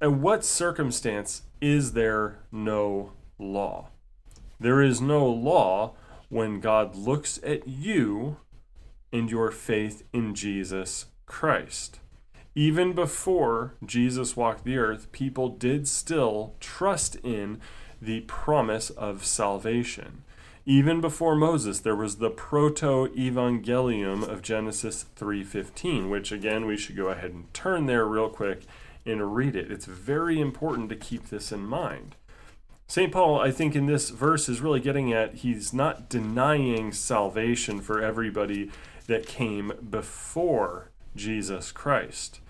At 0.00 0.12
what 0.12 0.44
circumstance 0.44 1.42
is 1.64 1.94
there 1.94 2.40
no 2.52 3.12
law? 3.38 3.88
There 4.60 4.82
is 4.82 5.00
no 5.00 5.26
law 5.26 5.94
when 6.28 6.60
God 6.60 6.94
looks 6.94 7.40
at 7.42 7.66
you 7.66 8.36
and 9.10 9.30
your 9.30 9.50
faith 9.50 10.02
in 10.12 10.34
Jesus 10.34 11.06
Christ. 11.24 12.00
Even 12.54 12.92
before 12.92 13.76
Jesus 13.82 14.36
walked 14.36 14.64
the 14.64 14.76
earth, 14.76 15.10
people 15.10 15.48
did 15.48 15.88
still 15.88 16.54
trust 16.60 17.16
in 17.24 17.62
the 18.00 18.20
promise 18.22 18.90
of 18.90 19.24
salvation. 19.24 20.22
Even 20.66 21.00
before 21.00 21.34
Moses, 21.34 21.80
there 21.80 21.96
was 21.96 22.16
the 22.16 22.30
proto-evangelium 22.30 24.22
of 24.22 24.42
Genesis 24.42 25.06
3:15, 25.16 26.10
which 26.10 26.30
again 26.30 26.66
we 26.66 26.76
should 26.76 26.96
go 26.96 27.08
ahead 27.08 27.32
and 27.32 27.52
turn 27.54 27.86
there 27.86 28.04
real 28.04 28.28
quick 28.28 28.64
and 29.06 29.34
read 29.34 29.56
it. 29.56 29.70
It's 29.70 29.86
very 29.86 30.40
important 30.40 30.88
to 30.90 30.96
keep 30.96 31.28
this 31.28 31.52
in 31.52 31.66
mind. 31.66 32.16
St. 32.86 33.10
Paul, 33.10 33.40
I 33.40 33.50
think, 33.50 33.74
in 33.74 33.86
this 33.86 34.10
verse 34.10 34.48
is 34.48 34.60
really 34.60 34.80
getting 34.80 35.12
at 35.12 35.36
he's 35.36 35.72
not 35.72 36.08
denying 36.08 36.92
salvation 36.92 37.80
for 37.80 38.02
everybody 38.02 38.70
that 39.06 39.26
came 39.26 39.72
before 39.90 40.90
Jesus 41.16 41.72
Christ. 41.72 42.40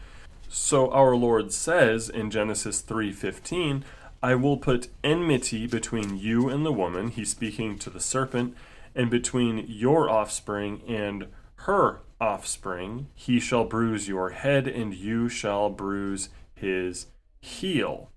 So 0.49 0.91
our 0.91 1.17
Lord 1.17 1.53
says 1.53 2.09
in 2.09 2.31
Genesis 2.31 2.81
3:15, 2.81 3.85
I 4.23 4.35
will 4.35 4.57
put 4.57 4.89
enmity 5.03 5.67
between 5.67 6.17
you 6.17 6.49
and 6.49 6.65
the 6.65 6.73
woman, 6.73 7.09
he's 7.09 7.31
speaking 7.31 7.79
to 7.79 7.91
the 7.91 8.01
serpent, 8.01 8.57
and 8.95 9.11
between 9.11 9.67
your 9.69 10.09
offspring 10.09 10.83
and 10.89 11.27
her 11.57 12.01
offspring, 12.21 13.09
he 13.15 13.39
shall 13.41 13.65
bruise 13.65 14.09
your 14.09 14.31
head 14.31 14.67
and 14.67 14.95
you 14.95 15.29
shall 15.29 15.71
bruise 15.71 16.29
his 16.55 17.07
heel, 17.41 18.11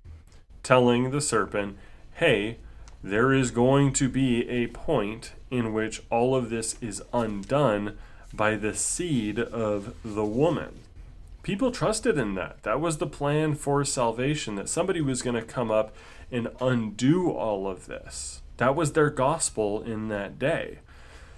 telling 0.64 1.12
the 1.12 1.22
serpent, 1.22 1.78
hey, 2.16 2.58
there 3.04 3.34
is 3.34 3.52
going 3.52 3.94
to 3.94 4.10
be 4.10 4.48
a 4.50 4.68
point 4.68 5.34
in 5.52 5.74
which 5.74 6.02
all 6.10 6.36
of 6.36 6.50
this 6.50 6.76
is 6.82 7.02
undone 7.14 7.98
by 8.34 8.56
the 8.56 8.74
seed 8.74 9.40
of 9.40 9.96
the 10.04 10.26
woman. 10.26 10.80
People 11.44 11.72
trusted 11.72 12.18
in 12.18 12.36
that. 12.36 12.64
That 12.64 12.82
was 12.82 12.98
the 12.98 13.08
plan 13.08 13.56
for 13.56 13.86
salvation, 13.86 14.56
that 14.56 14.68
somebody 14.68 15.00
was 15.00 15.22
going 15.22 15.36
to 15.36 15.42
come 15.42 15.72
up 15.72 15.96
and 16.32 16.50
undo 16.60 17.32
all 17.32 17.68
of 17.68 17.86
this. 17.86 18.42
That 18.58 18.76
was 18.76 18.92
their 18.92 19.10
gospel 19.10 19.82
in 19.82 20.10
that 20.10 20.38
day. 20.38 20.80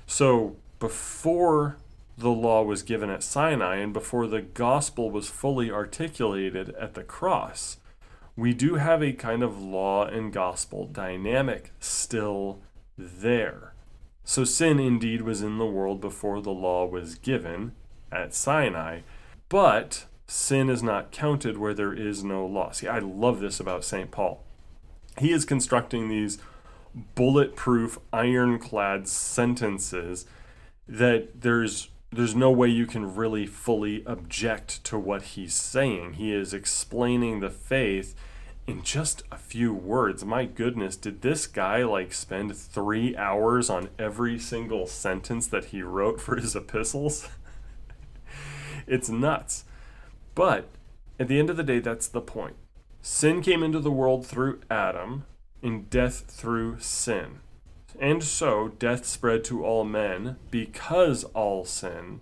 So 0.07 0.55
before 0.79 1.77
the 2.19 2.29
law 2.29 2.63
was 2.63 2.83
given 2.83 3.09
at 3.09 3.23
Sinai 3.23 3.77
and 3.77 3.93
before 3.93 4.27
the 4.27 4.41
gospel 4.41 5.09
was 5.09 5.29
fully 5.29 5.71
articulated 5.71 6.69
at 6.71 6.93
the 6.93 7.03
cross, 7.03 7.77
we 8.35 8.53
do 8.53 8.75
have 8.75 9.01
a 9.01 9.13
kind 9.13 9.41
of 9.41 9.61
law 9.61 10.05
and 10.05 10.33
gospel 10.33 10.85
dynamic 10.85 11.71
still 11.79 12.59
there. 12.97 13.73
So 14.25 14.43
sin 14.43 14.79
indeed 14.79 15.21
was 15.21 15.41
in 15.41 15.57
the 15.57 15.65
world 15.65 16.01
before 16.01 16.41
the 16.41 16.51
law 16.51 16.85
was 16.85 17.15
given 17.15 17.71
at 18.11 18.33
Sinai, 18.33 18.99
but 19.47 20.05
sin 20.27 20.69
is 20.69 20.83
not 20.83 21.11
counted 21.11 21.57
where 21.57 21.73
there 21.73 21.93
is 21.93 22.23
no 22.23 22.45
law. 22.45 22.71
See, 22.71 22.87
I 22.87 22.99
love 22.99 23.39
this 23.39 23.59
about 23.59 23.85
St. 23.85 24.11
Paul. 24.11 24.43
He 25.17 25.31
is 25.31 25.45
constructing 25.45 26.09
these 26.09 26.37
bulletproof, 27.15 27.97
ironclad 28.11 29.07
sentences 29.07 30.25
that 30.87 31.41
there's 31.41 31.89
there's 32.11 32.35
no 32.35 32.49
way 32.49 32.67
you 32.67 32.87
can 32.87 33.15
really 33.15 33.45
fully 33.45 34.03
object 34.05 34.83
to 34.85 34.97
what 34.97 35.21
he's 35.21 35.53
saying. 35.53 36.13
He 36.13 36.33
is 36.33 36.53
explaining 36.53 37.39
the 37.39 37.49
faith 37.49 38.15
in 38.65 38.81
just 38.83 39.23
a 39.31 39.37
few 39.37 39.73
words. 39.73 40.25
My 40.25 40.45
goodness, 40.45 40.95
did 40.95 41.21
this 41.21 41.47
guy 41.47 41.83
like 41.83 42.13
spend 42.13 42.55
three 42.55 43.15
hours 43.15 43.69
on 43.69 43.89
every 43.97 44.39
single 44.39 44.87
sentence 44.87 45.47
that 45.47 45.65
he 45.65 45.81
wrote 45.81 46.19
for 46.19 46.35
his 46.35 46.55
epistles? 46.55 47.29
it's 48.87 49.09
nuts. 49.09 49.65
But 50.35 50.67
at 51.19 51.27
the 51.27 51.39
end 51.39 51.49
of 51.49 51.57
the 51.57 51.63
day, 51.63 51.79
that's 51.79 52.07
the 52.07 52.21
point. 52.21 52.55
Sin 53.01 53.41
came 53.41 53.63
into 53.63 53.79
the 53.79 53.91
world 53.91 54.25
through 54.25 54.61
Adam, 54.69 55.25
and 55.61 55.89
death 55.89 56.25
through 56.27 56.79
sin. 56.79 57.39
And 57.99 58.23
so 58.23 58.69
death 58.69 59.05
spread 59.05 59.43
to 59.45 59.65
all 59.65 59.83
men 59.83 60.37
because 60.49 61.25
all 61.25 61.65
sin. 61.65 62.21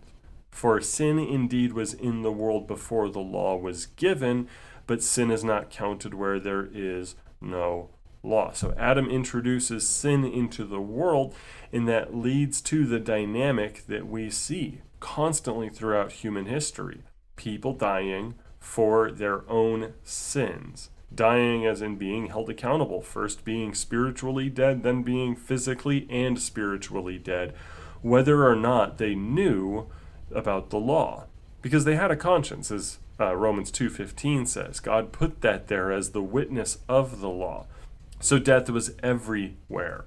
For 0.49 0.81
sin 0.81 1.19
indeed 1.19 1.73
was 1.73 1.93
in 1.93 2.23
the 2.23 2.31
world 2.31 2.65
before 2.67 3.09
the 3.09 3.19
law 3.19 3.55
was 3.55 3.85
given, 3.85 4.47
but 4.87 5.03
sin 5.03 5.29
is 5.29 5.43
not 5.43 5.69
counted 5.69 6.15
where 6.15 6.39
there 6.39 6.67
is 6.73 7.15
no 7.39 7.91
law. 8.23 8.51
So 8.53 8.73
Adam 8.77 9.07
introduces 9.07 9.87
sin 9.87 10.25
into 10.25 10.65
the 10.65 10.81
world, 10.81 11.35
and 11.71 11.87
that 11.87 12.15
leads 12.15 12.59
to 12.61 12.85
the 12.85 12.99
dynamic 12.99 13.85
that 13.85 14.07
we 14.07 14.31
see 14.31 14.81
constantly 14.99 15.69
throughout 15.69 16.11
human 16.11 16.47
history 16.47 17.03
people 17.35 17.73
dying 17.73 18.33
for 18.59 19.11
their 19.11 19.47
own 19.49 19.93
sins. 20.03 20.89
Dying 21.13 21.65
as 21.65 21.81
in 21.81 21.95
being 21.95 22.27
held 22.27 22.49
accountable, 22.49 23.01
first 23.01 23.45
being 23.45 23.73
spiritually 23.73 24.49
dead, 24.49 24.83
then 24.83 25.03
being 25.03 25.35
physically 25.35 26.05
and 26.09 26.39
spiritually 26.39 27.17
dead, 27.17 27.53
whether 28.01 28.45
or 28.45 28.55
not 28.55 28.97
they 28.97 29.15
knew 29.15 29.87
about 30.33 30.69
the 30.69 30.79
law. 30.79 31.25
Because 31.61 31.85
they 31.85 31.95
had 31.95 32.11
a 32.11 32.15
conscience 32.15 32.71
as 32.71 32.99
uh, 33.19 33.35
Romans 33.35 33.71
2:15 33.71 34.47
says 34.47 34.79
God 34.79 35.11
put 35.11 35.41
that 35.41 35.67
there 35.67 35.91
as 35.91 36.11
the 36.11 36.21
witness 36.21 36.79
of 36.87 37.19
the 37.19 37.29
law. 37.29 37.65
So 38.19 38.37
death 38.37 38.69
was 38.69 38.91
everywhere. 39.01 40.05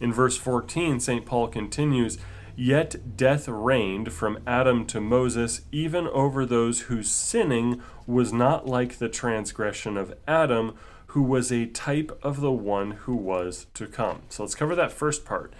In 0.00 0.12
verse 0.12 0.36
14 0.36 1.00
St 1.00 1.26
Paul 1.26 1.48
continues 1.48 2.18
yet 2.56 3.16
death 3.16 3.48
reigned 3.48 4.12
from 4.12 4.38
Adam 4.46 4.86
to 4.86 5.00
Moses 5.00 5.62
even 5.72 6.06
over 6.08 6.44
those 6.44 6.82
whose 6.82 7.10
sinning 7.10 7.82
was 8.06 8.32
not 8.32 8.66
like 8.66 8.98
the 8.98 9.08
transgression 9.08 9.96
of 9.96 10.14
Adam 10.26 10.74
who 11.08 11.22
was 11.22 11.52
a 11.52 11.66
type 11.66 12.18
of 12.22 12.40
the 12.40 12.52
one 12.52 12.92
who 12.92 13.14
was 13.14 13.66
to 13.74 13.86
come 13.86 14.22
so 14.28 14.42
let's 14.42 14.54
cover 14.54 14.74
that 14.74 14.92
first 14.92 15.24
part 15.24 15.52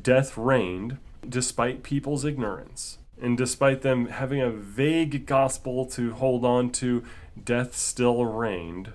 death 0.00 0.36
reigned 0.36 0.98
despite 1.28 1.82
people's 1.82 2.24
ignorance 2.24 2.98
and 3.20 3.36
despite 3.36 3.82
them 3.82 4.06
having 4.06 4.40
a 4.40 4.50
vague 4.50 5.26
gospel 5.26 5.86
to 5.86 6.12
hold 6.14 6.44
on 6.44 6.70
to, 6.70 7.02
death 7.42 7.74
still 7.74 8.24
reigned, 8.24 8.92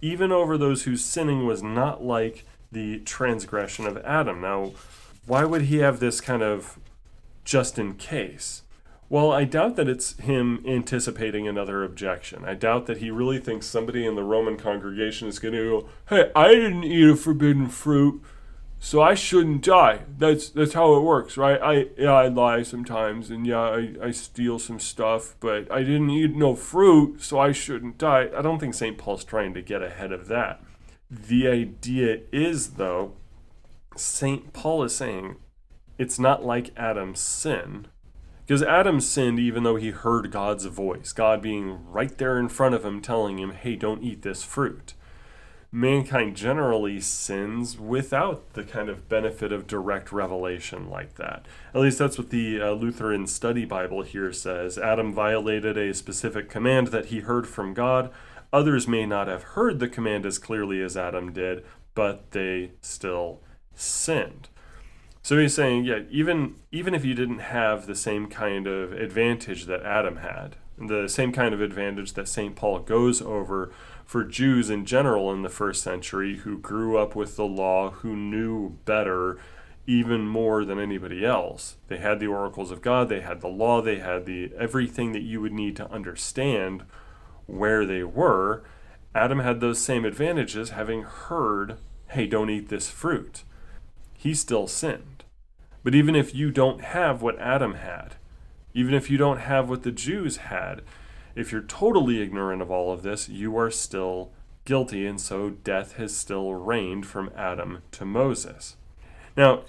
even 0.00 0.30
over 0.30 0.56
those 0.56 0.84
whose 0.84 1.04
sinning 1.04 1.46
was 1.46 1.62
not 1.62 2.02
like 2.02 2.44
the 2.70 3.00
transgression 3.00 3.86
of 3.86 3.96
Adam. 3.98 4.40
Now, 4.40 4.72
why 5.26 5.44
would 5.44 5.62
he 5.62 5.78
have 5.78 6.00
this 6.00 6.20
kind 6.20 6.42
of 6.42 6.78
just 7.44 7.78
in 7.78 7.94
case? 7.94 8.62
Well, 9.08 9.30
I 9.30 9.44
doubt 9.44 9.76
that 9.76 9.88
it's 9.88 10.18
him 10.18 10.64
anticipating 10.66 11.46
another 11.46 11.84
objection. 11.84 12.44
I 12.44 12.54
doubt 12.54 12.86
that 12.86 12.98
he 12.98 13.10
really 13.10 13.38
thinks 13.38 13.66
somebody 13.66 14.04
in 14.04 14.16
the 14.16 14.24
Roman 14.24 14.56
congregation 14.56 15.28
is 15.28 15.38
going 15.38 15.54
to 15.54 15.80
go, 15.80 15.88
Hey, 16.08 16.32
I 16.34 16.48
didn't 16.48 16.84
eat 16.84 17.08
a 17.08 17.14
forbidden 17.14 17.68
fruit 17.68 18.22
so 18.78 19.02
I 19.02 19.14
shouldn't 19.14 19.62
die. 19.62 20.00
That's 20.18 20.50
that's 20.50 20.74
how 20.74 20.94
it 20.96 21.00
works, 21.00 21.36
right? 21.36 21.60
I 21.60 21.86
yeah, 21.98 22.12
I 22.12 22.28
lie 22.28 22.62
sometimes, 22.62 23.30
and 23.30 23.46
yeah, 23.46 23.60
I, 23.60 23.94
I 24.02 24.10
steal 24.10 24.58
some 24.58 24.78
stuff, 24.78 25.34
but 25.40 25.70
I 25.72 25.80
didn't 25.80 26.10
eat 26.10 26.34
no 26.34 26.54
fruit, 26.54 27.22
so 27.22 27.38
I 27.38 27.52
shouldn't 27.52 27.98
die. 27.98 28.28
I 28.36 28.42
don't 28.42 28.58
think 28.58 28.74
St. 28.74 28.98
Paul's 28.98 29.24
trying 29.24 29.54
to 29.54 29.62
get 29.62 29.82
ahead 29.82 30.12
of 30.12 30.28
that. 30.28 30.62
The 31.10 31.48
idea 31.48 32.20
is, 32.32 32.74
though, 32.74 33.12
St. 33.96 34.52
Paul 34.52 34.82
is 34.82 34.94
saying 34.94 35.36
it's 35.98 36.18
not 36.18 36.44
like 36.44 36.76
Adam's 36.76 37.20
sin, 37.20 37.86
because 38.44 38.62
Adam 38.62 39.00
sinned 39.00 39.38
even 39.38 39.62
though 39.62 39.76
he 39.76 39.90
heard 39.90 40.30
God's 40.30 40.66
voice, 40.66 41.12
God 41.12 41.42
being 41.42 41.84
right 41.86 42.16
there 42.18 42.38
in 42.38 42.48
front 42.48 42.74
of 42.74 42.84
him 42.84 43.00
telling 43.00 43.38
him, 43.38 43.52
hey, 43.52 43.76
don't 43.76 44.02
eat 44.02 44.22
this 44.22 44.42
fruit 44.42 44.94
mankind 45.76 46.34
generally 46.34 46.98
sins 46.98 47.78
without 47.78 48.54
the 48.54 48.64
kind 48.64 48.88
of 48.88 49.08
benefit 49.10 49.52
of 49.52 49.66
direct 49.66 50.10
revelation 50.10 50.88
like 50.88 51.16
that. 51.16 51.44
At 51.74 51.82
least 51.82 51.98
that's 51.98 52.16
what 52.16 52.30
the 52.30 52.60
uh, 52.60 52.70
Lutheran 52.70 53.26
Study 53.26 53.66
Bible 53.66 54.02
here 54.02 54.32
says. 54.32 54.78
Adam 54.78 55.12
violated 55.12 55.76
a 55.76 55.92
specific 55.92 56.48
command 56.48 56.88
that 56.88 57.06
he 57.06 57.20
heard 57.20 57.46
from 57.46 57.74
God. 57.74 58.10
Others 58.54 58.88
may 58.88 59.04
not 59.04 59.28
have 59.28 59.42
heard 59.42 59.78
the 59.78 59.88
command 59.88 60.24
as 60.24 60.38
clearly 60.38 60.80
as 60.80 60.96
Adam 60.96 61.32
did, 61.32 61.62
but 61.94 62.30
they 62.30 62.72
still 62.80 63.42
sinned. 63.76 64.48
So 65.22 65.38
he's 65.38 65.54
saying, 65.54 65.84
yeah, 65.84 66.00
even 66.10 66.56
even 66.70 66.94
if 66.94 67.04
you 67.04 67.14
didn't 67.14 67.40
have 67.40 67.86
the 67.86 67.96
same 67.96 68.28
kind 68.28 68.66
of 68.66 68.92
advantage 68.92 69.66
that 69.66 69.82
Adam 69.82 70.18
had, 70.18 70.56
the 70.78 71.08
same 71.08 71.32
kind 71.32 71.52
of 71.52 71.60
advantage 71.60 72.12
that 72.12 72.28
St. 72.28 72.54
Paul 72.54 72.80
goes 72.80 73.20
over 73.20 73.72
for 74.04 74.22
Jews 74.22 74.70
in 74.70 74.84
general 74.84 75.32
in 75.32 75.42
the 75.42 75.48
first 75.48 75.82
century 75.82 76.38
who 76.38 76.58
grew 76.58 76.96
up 76.96 77.16
with 77.16 77.34
the 77.34 77.44
law, 77.44 77.90
who 77.90 78.14
knew 78.14 78.78
better 78.84 79.38
even 79.84 80.28
more 80.28 80.64
than 80.64 80.78
anybody 80.78 81.24
else. 81.24 81.76
They 81.88 81.98
had 81.98 82.20
the 82.20 82.26
oracles 82.26 82.70
of 82.70 82.82
God, 82.82 83.08
they 83.08 83.20
had 83.20 83.40
the 83.40 83.48
law, 83.48 83.82
they 83.82 83.98
had 83.98 84.26
the 84.26 84.52
everything 84.56 85.12
that 85.12 85.22
you 85.22 85.40
would 85.40 85.52
need 85.52 85.76
to 85.76 85.90
understand 85.90 86.84
where 87.46 87.84
they 87.84 88.02
were. 88.02 88.62
Adam 89.14 89.40
had 89.40 89.60
those 89.60 89.80
same 89.80 90.04
advantages 90.04 90.70
having 90.70 91.02
heard, 91.02 91.78
"Hey, 92.08 92.26
don't 92.26 92.50
eat 92.50 92.68
this 92.68 92.90
fruit." 92.90 93.42
He 94.26 94.34
still 94.34 94.66
sinned. 94.66 95.22
But 95.84 95.94
even 95.94 96.16
if 96.16 96.34
you 96.34 96.50
don't 96.50 96.80
have 96.80 97.22
what 97.22 97.38
Adam 97.38 97.74
had, 97.74 98.16
even 98.74 98.92
if 98.92 99.08
you 99.08 99.16
don't 99.16 99.38
have 99.38 99.70
what 99.70 99.84
the 99.84 99.92
Jews 99.92 100.38
had, 100.38 100.82
if 101.36 101.52
you're 101.52 101.62
totally 101.62 102.20
ignorant 102.20 102.60
of 102.60 102.68
all 102.68 102.92
of 102.92 103.04
this, 103.04 103.28
you 103.28 103.56
are 103.56 103.70
still 103.70 104.32
guilty, 104.64 105.06
and 105.06 105.20
so 105.20 105.50
death 105.50 105.92
has 105.92 106.16
still 106.16 106.54
reigned 106.54 107.06
from 107.06 107.30
Adam 107.36 107.84
to 107.92 108.04
Moses. 108.04 108.74
Now, 109.36 109.62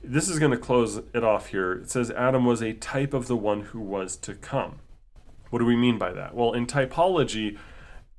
this 0.00 0.28
is 0.28 0.38
going 0.38 0.52
to 0.52 0.58
close 0.58 0.98
it 1.12 1.24
off 1.24 1.48
here. 1.48 1.72
It 1.72 1.90
says 1.90 2.12
Adam 2.12 2.44
was 2.44 2.62
a 2.62 2.72
type 2.72 3.14
of 3.14 3.26
the 3.26 3.36
one 3.36 3.62
who 3.62 3.80
was 3.80 4.16
to 4.18 4.34
come. 4.34 4.76
What 5.50 5.58
do 5.58 5.64
we 5.64 5.74
mean 5.74 5.98
by 5.98 6.12
that? 6.12 6.36
Well, 6.36 6.52
in 6.52 6.68
typology, 6.68 7.58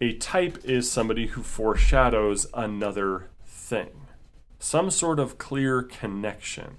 a 0.01 0.11
type 0.17 0.57
is 0.65 0.91
somebody 0.91 1.27
who 1.27 1.41
foreshadows 1.41 2.47
another 2.53 3.29
thing, 3.45 4.04
some 4.59 4.89
sort 4.89 5.19
of 5.19 5.37
clear 5.37 5.81
connection. 5.81 6.77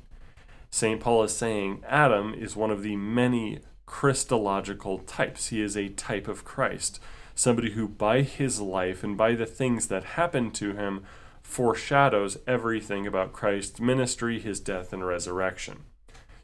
St. 0.71 1.01
Paul 1.01 1.23
is 1.23 1.37
saying 1.37 1.83
Adam 1.89 2.35
is 2.35 2.57
one 2.57 2.71
of 2.71 2.83
the 2.83 2.97
many 2.97 3.61
Christological 3.87 4.99
types. 4.99 5.49
He 5.49 5.63
is 5.63 5.77
a 5.77 5.89
type 5.89 6.29
of 6.29 6.45
Christ, 6.45 7.01
somebody 7.35 7.71
who, 7.71 7.89
by 7.89 8.23
his 8.23 8.61
life 8.61 9.03
and 9.05 9.17
by 9.17 9.35
the 9.35 9.47
things 9.47 9.87
that 9.87 10.05
happened 10.05 10.55
to 10.57 10.75
him, 10.75 11.05
foreshadows 11.43 12.39
everything 12.47 13.07
about 13.07 13.33
Christ's 13.33 13.81
ministry, 13.81 14.41
his 14.41 14.61
death, 14.61 14.93
and 14.93 15.07
resurrection. 15.07 15.85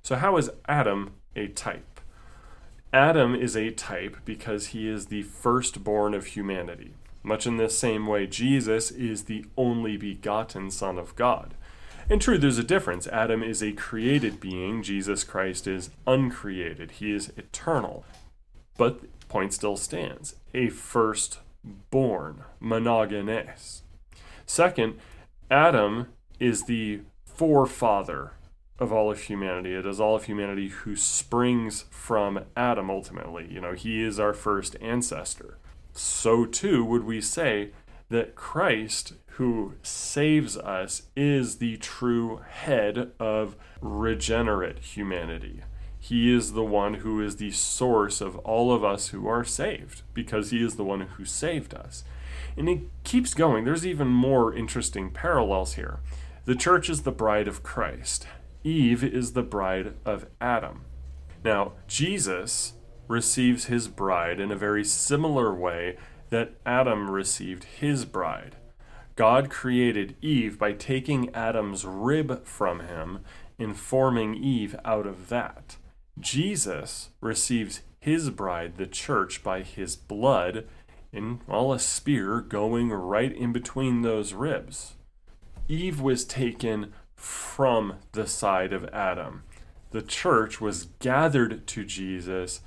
So, 0.03 0.17
how 0.17 0.37
is 0.37 0.51
Adam 0.69 1.15
a 1.35 1.49
type? 1.49 2.01
Adam 2.93 3.35
is 3.35 3.57
a 3.57 3.71
type 3.71 4.19
because 4.25 4.69
he 4.69 4.89
is 4.89 5.07
the 5.07 5.23
firstborn 5.23 6.15
of 6.15 6.27
humanity. 6.27 6.95
Much 7.23 7.47
in 7.47 7.57
the 7.57 7.69
same 7.69 8.07
way, 8.07 8.27
Jesus 8.27 8.91
is 8.91 9.25
the 9.25 9.45
only 9.57 9.97
begotten 9.97 10.71
Son 10.71 10.99
of 10.99 11.15
God. 11.15 11.55
And 12.11 12.21
true, 12.21 12.37
there's 12.37 12.59
a 12.59 12.65
difference. 12.65 13.07
Adam 13.07 13.43
is 13.43 13.63
a 13.63 13.73
created 13.73 14.41
being, 14.41 14.83
Jesus 14.83 15.23
Christ 15.25 15.67
is 15.67 15.91
uncreated, 16.07 16.93
he 16.93 17.13
is 17.13 17.33
eternal. 17.37 18.05
But 18.77 19.01
point 19.29 19.53
still 19.53 19.77
stands 19.77 20.37
a 20.53 20.69
firstborn, 20.69 22.43
monogenes. 22.61 23.83
Second, 24.47 24.99
Adam 25.51 26.09
is 26.41 26.65
the 26.65 27.01
forefather 27.25 28.33
of 28.79 28.93
all 28.93 29.11
of 29.11 29.21
humanity. 29.21 29.75
It 29.75 29.87
is 29.87 30.01
all 30.01 30.17
of 30.17 30.25
humanity 30.25 30.69
who 30.69 30.97
springs 30.97 31.85
from 31.91 32.45
Adam 32.57 32.91
ultimately. 32.91 33.47
You 33.49 33.61
know, 33.61 33.73
he 33.73 34.03
is 34.03 34.19
our 34.19 34.35
first 34.35 34.77
ancestor. 34.81 35.59
So 35.93 36.45
too 36.47 36.85
would 36.85 37.05
we 37.05 37.21
say 37.21 37.71
that 38.09 38.35
Christ 38.35 39.15
who 39.37 39.75
saves 39.83 40.59
us 40.59 41.03
is 41.17 41.57
the 41.57 41.79
true 41.79 42.43
head 42.51 43.13
of 43.19 43.57
regenerate 43.81 44.79
humanity. 44.81 45.63
He 45.99 46.35
is 46.35 46.53
the 46.53 46.65
one 46.65 46.95
who 46.95 47.23
is 47.23 47.37
the 47.37 47.53
source 47.53 48.21
of 48.21 48.37
all 48.39 48.73
of 48.73 48.85
us 48.85 49.09
who 49.09 49.27
are 49.27 49.45
saved 49.45 50.03
because 50.13 50.51
he 50.51 50.63
is 50.63 50.77
the 50.77 50.85
one 50.85 51.01
who 51.01 51.25
saved 51.25 51.75
us. 51.75 52.05
And 52.57 52.69
it 52.69 52.81
keeps 53.05 53.33
going. 53.33 53.65
There's 53.65 53.87
even 53.87 54.09
more 54.09 54.53
interesting 54.55 55.11
parallels 55.11 55.75
here. 55.75 56.01
The 56.45 56.57
church 56.57 56.91
is 56.91 57.03
the 57.03 57.13
bride 57.13 57.49
of 57.49 57.63
Christ, 57.63 58.27
Eve 58.65 59.03
is 59.03 59.33
the 59.33 59.43
bride 59.43 59.95
of 60.05 60.27
Adam. 60.41 60.85
Now, 61.45 61.73
Jesus 61.89 62.75
receives 63.13 63.67
his 63.67 63.89
bride 63.89 64.41
in 64.41 64.51
a 64.51 64.57
very 64.57 64.83
similar 64.83 65.55
way 65.55 65.97
that 66.31 66.55
Adam 66.65 67.11
received 67.11 67.65
his 67.65 68.07
bride. 68.07 68.57
God 69.17 69.51
created 69.51 70.17
Eve 70.23 70.59
by 70.59 70.73
taking 70.73 71.33
Adam's 71.35 71.85
rib 71.85 72.47
from 72.47 72.81
him 72.81 73.21
and 73.59 73.77
forming 73.77 74.35
Eve 74.35 74.75
out 74.85 75.07
of 75.07 75.29
that. 75.29 75.77
Jesus 76.19 77.11
receives 77.21 77.83
his 78.01 78.31
bride, 78.31 78.79
the 78.79 78.87
church, 78.87 79.43
by 79.43 79.61
his 79.61 79.95
blood 79.95 80.67
in, 81.13 81.41
well, 81.47 81.73
a 81.73 81.79
spear 81.79 82.41
going 82.41 82.89
right 82.89 83.33
in 83.33 83.53
between 83.53 84.01
those 84.01 84.33
ribs. 84.33 84.95
Eve 85.69 86.01
was 86.01 86.25
taken 86.25 86.95
from 87.15 87.97
the 88.13 88.27
side 88.27 88.73
of 88.73 88.87
Adam. 88.87 89.43
The 89.91 90.03
church 90.03 90.63
was 90.63 90.87
gathered 90.99 91.67
to 91.67 91.85
Jesus, 91.85 92.63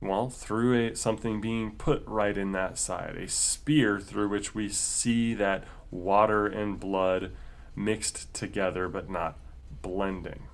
well, 0.00 0.28
through 0.28 0.88
a, 0.88 0.94
something 0.94 1.40
being 1.40 1.72
put 1.72 2.02
right 2.06 2.36
in 2.36 2.52
that 2.52 2.78
side, 2.78 3.16
a 3.16 3.28
spear 3.28 3.98
through 3.98 4.28
which 4.28 4.54
we 4.54 4.68
see 4.68 5.34
that 5.34 5.64
water 5.90 6.46
and 6.46 6.78
blood 6.78 7.32
mixed 7.74 8.32
together 8.32 8.88
but 8.88 9.10
not 9.10 9.38
blending. 9.82 10.44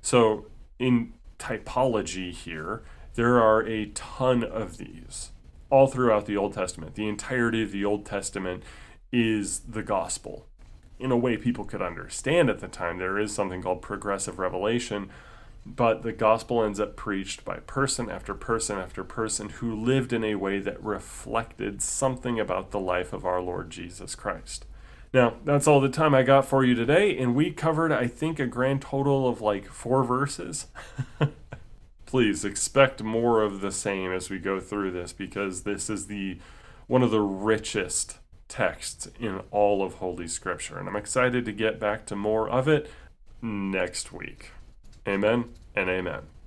So, 0.00 0.46
in 0.78 1.14
typology 1.38 2.32
here, 2.32 2.82
there 3.14 3.40
are 3.40 3.66
a 3.66 3.86
ton 3.86 4.44
of 4.44 4.78
these 4.78 5.30
all 5.70 5.86
throughout 5.86 6.26
the 6.26 6.36
Old 6.36 6.54
Testament. 6.54 6.94
The 6.94 7.08
entirety 7.08 7.62
of 7.62 7.72
the 7.72 7.84
Old 7.84 8.06
Testament 8.06 8.62
is 9.12 9.60
the 9.60 9.82
gospel. 9.82 10.46
In 10.98 11.10
a 11.10 11.16
way 11.16 11.36
people 11.36 11.64
could 11.64 11.82
understand 11.82 12.48
at 12.48 12.60
the 12.60 12.68
time, 12.68 12.98
there 12.98 13.18
is 13.18 13.32
something 13.34 13.62
called 13.62 13.82
progressive 13.82 14.38
revelation, 14.38 15.10
but 15.66 16.02
the 16.02 16.12
gospel 16.12 16.62
ends 16.62 16.78
up 16.78 16.94
preached 16.94 17.44
by 17.44 17.56
person 17.56 18.08
after 18.08 18.34
person 18.34 18.78
after 18.78 19.02
person 19.02 19.48
who 19.48 19.74
lived 19.74 20.12
in 20.12 20.22
a 20.22 20.36
way 20.36 20.60
that 20.60 20.82
reflected 20.82 21.82
something 21.82 22.38
about 22.38 22.70
the 22.70 22.78
life 22.78 23.12
of 23.12 23.26
our 23.26 23.40
Lord 23.40 23.70
Jesus 23.70 24.14
Christ. 24.14 24.64
Now, 25.12 25.34
that's 25.44 25.66
all 25.66 25.80
the 25.80 25.88
time 25.88 26.14
I 26.14 26.22
got 26.22 26.44
for 26.44 26.64
you 26.64 26.74
today, 26.74 27.18
and 27.18 27.34
we 27.34 27.50
covered, 27.50 27.90
I 27.90 28.06
think, 28.06 28.38
a 28.38 28.46
grand 28.46 28.82
total 28.82 29.28
of 29.28 29.40
like 29.40 29.66
four 29.66 30.04
verses. 30.04 30.66
Please 32.06 32.44
expect 32.44 33.02
more 33.02 33.42
of 33.42 33.60
the 33.60 33.72
same 33.72 34.12
as 34.12 34.30
we 34.30 34.38
go 34.38 34.60
through 34.60 34.92
this 34.92 35.12
because 35.12 35.62
this 35.62 35.90
is 35.90 36.06
the 36.06 36.38
one 36.86 37.02
of 37.02 37.10
the 37.10 37.20
richest 37.20 38.18
texts 38.46 39.08
in 39.18 39.40
all 39.50 39.82
of 39.82 39.94
Holy 39.94 40.28
Scripture, 40.28 40.78
and 40.78 40.88
I'm 40.88 40.94
excited 40.94 41.44
to 41.44 41.52
get 41.52 41.80
back 41.80 42.06
to 42.06 42.14
more 42.14 42.48
of 42.48 42.68
it 42.68 42.88
next 43.42 44.12
week. 44.12 44.52
Amen 45.06 45.44
and 45.76 45.88
amen. 45.88 46.22